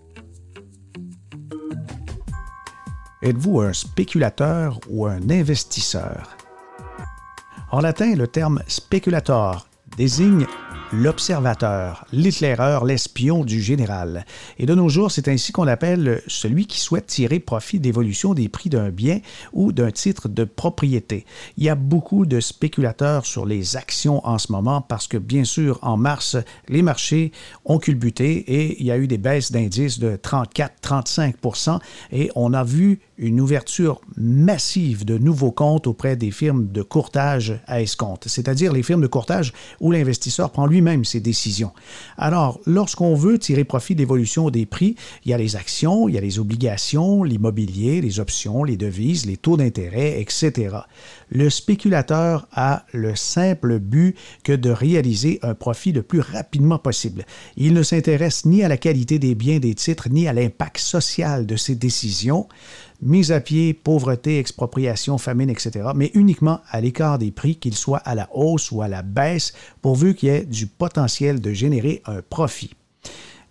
Êtes-vous 3.23 3.61
un 3.61 3.71
spéculateur 3.71 4.79
ou 4.89 5.05
un 5.05 5.29
investisseur? 5.29 6.35
En 7.69 7.79
latin, 7.79 8.15
le 8.15 8.27
terme 8.27 8.63
speculator 8.67 9.67
désigne 9.95 10.47
l'observateur, 10.93 12.05
l'éclaireur, 12.11 12.85
l'espion 12.85 13.45
du 13.45 13.61
général. 13.61 14.25
Et 14.57 14.65
de 14.65 14.75
nos 14.75 14.89
jours, 14.89 15.11
c'est 15.11 15.27
ainsi 15.27 15.51
qu'on 15.51 15.67
appelle 15.67 16.21
celui 16.27 16.65
qui 16.65 16.79
souhaite 16.79 17.07
tirer 17.07 17.39
profit 17.39 17.79
d'évolution 17.79 18.33
des 18.33 18.49
prix 18.49 18.69
d'un 18.69 18.89
bien 18.89 19.19
ou 19.53 19.71
d'un 19.71 19.91
titre 19.91 20.27
de 20.27 20.43
propriété. 20.43 21.25
Il 21.57 21.63
y 21.63 21.69
a 21.69 21.75
beaucoup 21.75 22.25
de 22.25 22.39
spéculateurs 22.39 23.25
sur 23.25 23.45
les 23.45 23.77
actions 23.77 24.25
en 24.27 24.37
ce 24.37 24.51
moment 24.51 24.81
parce 24.81 25.07
que, 25.07 25.17
bien 25.17 25.43
sûr, 25.43 25.79
en 25.81 25.97
mars, 25.97 26.37
les 26.67 26.81
marchés 26.81 27.31
ont 27.65 27.79
culbuté 27.79 28.37
et 28.37 28.79
il 28.79 28.85
y 28.85 28.91
a 28.91 28.97
eu 28.97 29.07
des 29.07 29.17
baisses 29.17 29.51
d'indices 29.51 29.99
de 29.99 30.17
34-35 30.17 31.79
et 32.11 32.29
on 32.35 32.53
a 32.53 32.63
vu 32.63 32.99
une 33.17 33.39
ouverture 33.39 34.01
massive 34.17 35.05
de 35.05 35.17
nouveaux 35.17 35.51
comptes 35.51 35.87
auprès 35.87 36.15
des 36.15 36.31
firmes 36.31 36.71
de 36.71 36.81
courtage 36.81 37.61
à 37.67 37.81
escompte, 37.81 38.27
c'est-à-dire 38.27 38.73
les 38.73 38.83
firmes 38.83 39.01
de 39.01 39.07
courtage 39.07 39.53
où 39.79 39.91
l'investisseur 39.91 40.51
prend 40.51 40.65
lui-même 40.81 41.05
ses 41.05 41.19
décisions. 41.19 41.71
Alors, 42.17 42.59
lorsqu'on 42.65 43.13
veut 43.13 43.37
tirer 43.37 43.63
profit 43.63 43.93
d'évolution 43.93 44.49
des 44.49 44.65
prix, 44.65 44.95
il 45.23 45.31
y 45.31 45.33
a 45.33 45.37
les 45.37 45.55
actions, 45.55 46.09
il 46.09 46.15
y 46.15 46.17
a 46.17 46.21
les 46.21 46.39
obligations, 46.39 47.23
l'immobilier, 47.23 48.01
les 48.01 48.19
options, 48.19 48.63
les 48.63 48.77
devises, 48.77 49.27
les 49.27 49.37
taux 49.37 49.57
d'intérêt, 49.57 50.19
etc. 50.19 50.77
Le 51.29 51.49
spéculateur 51.49 52.47
a 52.51 52.85
le 52.93 53.15
simple 53.15 53.79
but 53.79 54.15
que 54.43 54.53
de 54.53 54.71
réaliser 54.71 55.39
un 55.43 55.53
profit 55.53 55.91
le 55.91 56.01
plus 56.01 56.19
rapidement 56.19 56.79
possible. 56.79 57.25
Il 57.57 57.73
ne 57.73 57.83
s'intéresse 57.83 58.45
ni 58.45 58.63
à 58.63 58.67
la 58.67 58.77
qualité 58.77 59.19
des 59.19 59.35
biens 59.35 59.59
des 59.59 59.75
titres, 59.75 60.09
ni 60.09 60.27
à 60.27 60.33
l'impact 60.33 60.79
social 60.79 61.45
de 61.45 61.55
ses 61.55 61.75
décisions 61.75 62.47
mise 63.01 63.31
à 63.31 63.39
pied, 63.39 63.73
pauvreté, 63.73 64.39
expropriation, 64.39 65.17
famine, 65.17 65.49
etc., 65.49 65.89
mais 65.95 66.11
uniquement 66.13 66.61
à 66.69 66.81
l'écart 66.81 67.17
des 67.17 67.31
prix, 67.31 67.55
qu'ils 67.55 67.75
soient 67.75 67.99
à 67.99 68.15
la 68.15 68.29
hausse 68.33 68.71
ou 68.71 68.81
à 68.81 68.87
la 68.87 69.01
baisse, 69.01 69.53
pourvu 69.81 70.15
qu'il 70.15 70.29
y 70.29 70.31
ait 70.31 70.45
du 70.45 70.67
potentiel 70.67 71.41
de 71.41 71.51
générer 71.51 72.01
un 72.05 72.21
profit. 72.21 72.71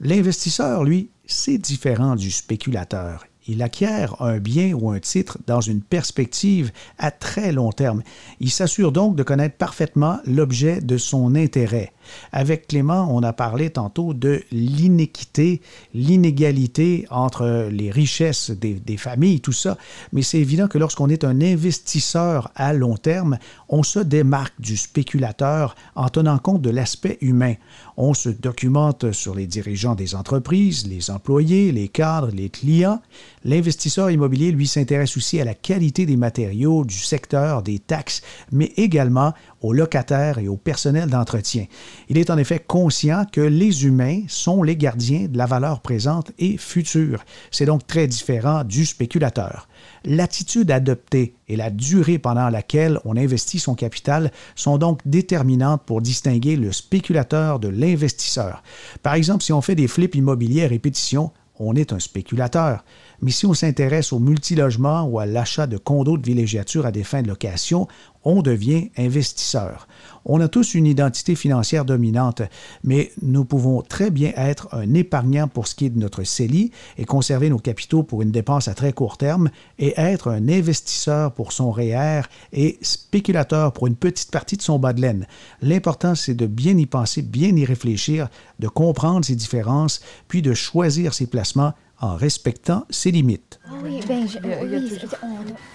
L'investisseur, 0.01 0.85
lui, 0.85 1.11
c'est 1.27 1.59
différent 1.59 2.17
du 2.17 2.31
spéculateur. 2.31 3.27
Il 3.47 3.63
acquiert 3.63 4.21
un 4.23 4.39
bien 4.39 4.75
ou 4.75 4.91
un 4.91 5.01
titre 5.01 5.39
dans 5.47 5.61
une 5.61 5.83
perspective 5.83 6.71
à 6.99 7.11
très 7.11 7.53
long 7.53 7.73
terme. 7.73 8.03
Il 8.39 8.51
s'assure 8.51 8.93
donc 8.93 9.17
de 9.17 9.23
connaître 9.23 9.57
parfaitement 9.57 10.19
l'objet 10.25 10.81
de 10.81 10.97
son 10.99 11.35
intérêt. 11.35 11.93
Avec 12.33 12.69
Clément, 12.69 13.09
on 13.11 13.23
a 13.23 13.33
parlé 13.33 13.71
tantôt 13.71 14.15
de 14.15 14.43
l'inéquité, 14.53 15.61
l'inégalité 15.95 17.07
entre 17.11 17.69
les 17.71 17.91
richesses 17.91 18.51
des, 18.51 18.97
familles, 18.97 19.41
tout 19.41 19.53
ça. 19.53 19.77
Mais 20.13 20.23
c'est 20.23 20.39
évident 20.39 20.69
que 20.69 20.79
lorsqu'on 20.79 21.09
est 21.09 21.25
un 21.25 21.41
investisseur 21.41 22.51
à 22.55 22.73
long 22.73 22.97
terme, 22.97 23.39
on 23.69 23.83
se 23.83 23.99
démarque 23.99 24.61
du 24.61 24.77
spéculateur 24.77 25.75
en 25.95 26.09
tenant 26.09 26.39
compte 26.39 26.63
de 26.63 26.71
l'aspect 26.71 27.19
humain. 27.21 27.55
On 27.97 28.15
se 28.15 28.29
documente 28.29 29.13
sur 29.13 29.35
les 29.35 29.47
dirigeants 29.47 29.95
des 29.95 30.15
entreprises, 30.15 30.87
les 30.87 31.11
employés, 31.11 31.73
les 31.73 31.89
cadres, 31.89 32.31
les 32.33 32.49
clients. 32.49 33.01
L'investisseur 33.43 34.11
immobilier, 34.11 34.53
lui, 34.53 34.67
s'intéresse 34.67 35.17
aussi 35.17 35.41
à 35.41 35.45
la 35.45 35.55
qualité 35.55 36.05
des 36.05 36.19
matériaux, 36.19 36.85
du 36.85 36.97
secteur, 36.97 37.63
des 37.63 37.79
taxes, 37.79 38.21
mais 38.53 38.73
également 38.77 39.33
aux 39.63 39.73
locataires 39.73 40.39
et 40.39 40.49
au 40.49 40.57
personnel 40.57 41.09
d'entretien. 41.09 41.65
Il 42.11 42.19
est 42.19 42.29
en 42.29 42.37
effet 42.37 42.59
conscient 42.59 43.25
que 43.33 43.41
les 43.41 43.87
humains 43.87 44.23
sont 44.29 44.63
les 44.63 44.77
gardiens 44.77 45.27
de 45.27 45.39
la 45.39 45.47
valeur 45.47 45.81
présente 45.81 46.33
et 46.39 46.59
future. 46.59 47.25
C'est 47.51 47.65
donc 47.65 47.87
très 47.87 48.07
différent 48.07 48.63
du 48.63 48.85
spéculateur. 48.85 49.69
L'attitude 50.05 50.71
adoptée 50.71 51.35
et 51.49 51.57
la 51.57 51.71
durée 51.71 52.19
pendant 52.19 52.51
laquelle 52.51 52.99
on 53.07 53.17
investit 53.17 53.59
son 53.59 53.75
capital 53.75 54.33
sont 54.55 54.77
donc 54.77 55.01
déterminantes 55.07 55.83
pour 55.87 56.03
distinguer 56.03 56.57
le 56.57 56.73
spéculateur 56.73 57.59
de 57.59 57.69
l'investisseur. 57.69 58.63
Par 59.03 59.15
exemple, 59.15 59.43
si 59.43 59.53
on 59.53 59.63
fait 59.63 59.75
des 59.75 59.89
flips 59.89 60.15
immobiliers 60.15 60.65
à 60.65 60.69
répétition, 60.69 61.33
on 61.61 61.77
est 61.77 61.93
un 61.93 61.99
spéculateur. 61.99 62.85
Mais 63.23 63.31
si 63.31 63.47
on 63.47 63.55
s'intéresse 63.55 64.13
au 64.13 64.19
multilogement 64.19 65.03
ou 65.03 65.19
à 65.19 65.27
l'achat 65.27 65.67
de 65.67 65.77
condos 65.77 66.17
de 66.17 66.27
villégiature 66.27 66.87
à 66.87 66.93
des 66.93 67.05
fins 67.05 67.23
de 67.23 67.29
location, 67.29 67.87
on 68.25 68.43
devient 68.43 68.91
investisseur. 68.99 69.89
On 70.25 70.41
a 70.41 70.49
tous 70.49 70.75
une 70.75 70.87
identité 70.87 71.35
financière 71.35 71.85
dominante, 71.87 72.43
mais 72.85 73.13
nous 73.23 73.45
pouvons 73.45 73.81
très 73.81 74.11
bien 74.11 74.33
être 74.37 74.69
un 74.73 74.93
épargnant 74.93 75.49
pour 75.49 75.67
ce 75.67 75.75
qui 75.75 75.87
est 75.87 75.91
de 75.91 75.99
notre 75.99 76.23
CELI 76.23 76.71
et 76.99 77.05
conserver 77.07 77.49
nos 77.49 77.59
capitaux 77.59 78.03
pour 78.03 78.21
une 78.21 78.31
dépense 78.31 78.69
à 78.69 78.75
très 78.75 78.93
court 78.93 79.17
terme 79.17 79.51
et 79.79 79.95
être 79.99 80.29
un 80.29 80.49
investisseur 80.49 81.33
pour 81.33 81.53
son 81.53 81.71
REER 81.71 82.23
et 82.53 82.79
spéculateur 82.83 83.73
pour 83.73 83.87
une 83.87 83.97
petite 83.97 84.31
partie 84.31 84.59
de 84.59 84.63
son 84.63 84.79
bas 84.79 84.93
de 84.93 85.01
laine. 85.01 85.27
L'important, 85.63 86.15
c'est 86.15 86.35
de 86.35 86.47
bien 86.47 86.77
y 86.77 86.87
penser, 86.87 87.23
bien 87.23 87.57
y 87.57 87.65
réfléchir, 87.65 88.29
de 88.59 88.69
comprendre 88.69 89.25
ces 89.25 89.37
différences, 89.37 90.01
puis 90.29 90.43
de 90.43 90.53
choisir 90.53 91.15
ses 91.15 91.27
placements 91.27 91.73
en 92.01 92.17
respectant 92.17 92.85
ses 92.91 93.11
limites. 93.11 93.61
Oui, 93.85 94.01
ben, 94.09 94.27
je- 94.27 94.39
oui, 94.39 94.99
on- 95.23 95.27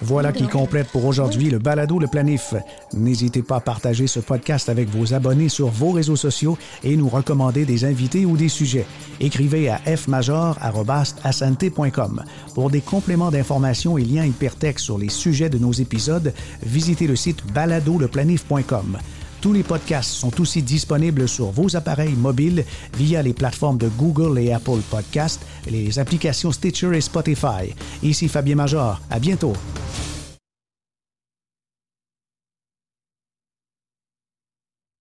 Voilà 0.02 0.32
qui 0.34 0.48
complète 0.48 0.88
pour 0.90 1.06
aujourd'hui 1.06 1.50
le 1.50 1.60
balado 1.60 2.00
Le 2.00 2.08
Planif. 2.08 2.54
N'hésitez 2.94 3.42
pas 3.44 3.58
à 3.58 3.62
partager 3.62 4.08
ce 4.08 4.20
podcast 4.20 4.70
avec 4.70 4.90
vos 4.90 5.14
abonnés 5.14 5.50
sur 5.50 5.68
vos 5.70 5.92
réseaux 5.92 6.16
sociaux 6.16 6.58
et 6.84 6.96
nous 6.98 7.10
recommander 7.10 7.66
des 7.66 7.86
invités 7.86 8.26
ou 8.26 8.38
des 8.38 8.50
sujets. 8.50 8.86
Écrivez 9.20 9.70
à 9.70 9.78
fmajor@asante.com. 9.86 12.24
Pour 12.54 12.70
des 12.70 12.82
compléments 12.82 13.32
d'informations 13.32 13.98
et 13.98 14.04
liens 14.04 14.26
hypertextes 14.26 14.84
sur 14.86 14.98
les 14.98 15.10
sujets 15.10 15.50
de 15.50 15.58
nos 15.58 15.72
épisodes, 15.74 16.34
visitez 16.64 17.08
le 17.08 17.16
site 17.16 17.46
baladoleplanif.com. 17.54 18.98
Tous 19.46 19.54
les 19.54 19.62
podcasts 19.62 20.10
sont 20.10 20.42
aussi 20.42 20.64
disponibles 20.64 21.30
sur 21.30 21.52
vos 21.52 21.76
appareils 21.76 22.16
mobiles 22.16 22.66
via 22.98 23.22
les 23.22 23.34
plateformes 23.34 23.78
de 23.78 23.90
Google 23.90 24.40
et 24.40 24.52
Apple 24.52 24.80
Podcasts, 24.90 25.46
les 25.70 26.00
applications 26.00 26.52
Stitcher 26.52 26.98
et 26.98 27.02
Spotify. 27.02 27.76
Ici 28.02 28.28
Fabien 28.28 28.56
Major. 28.56 29.00
À 29.08 29.20
bientôt. 29.20 29.54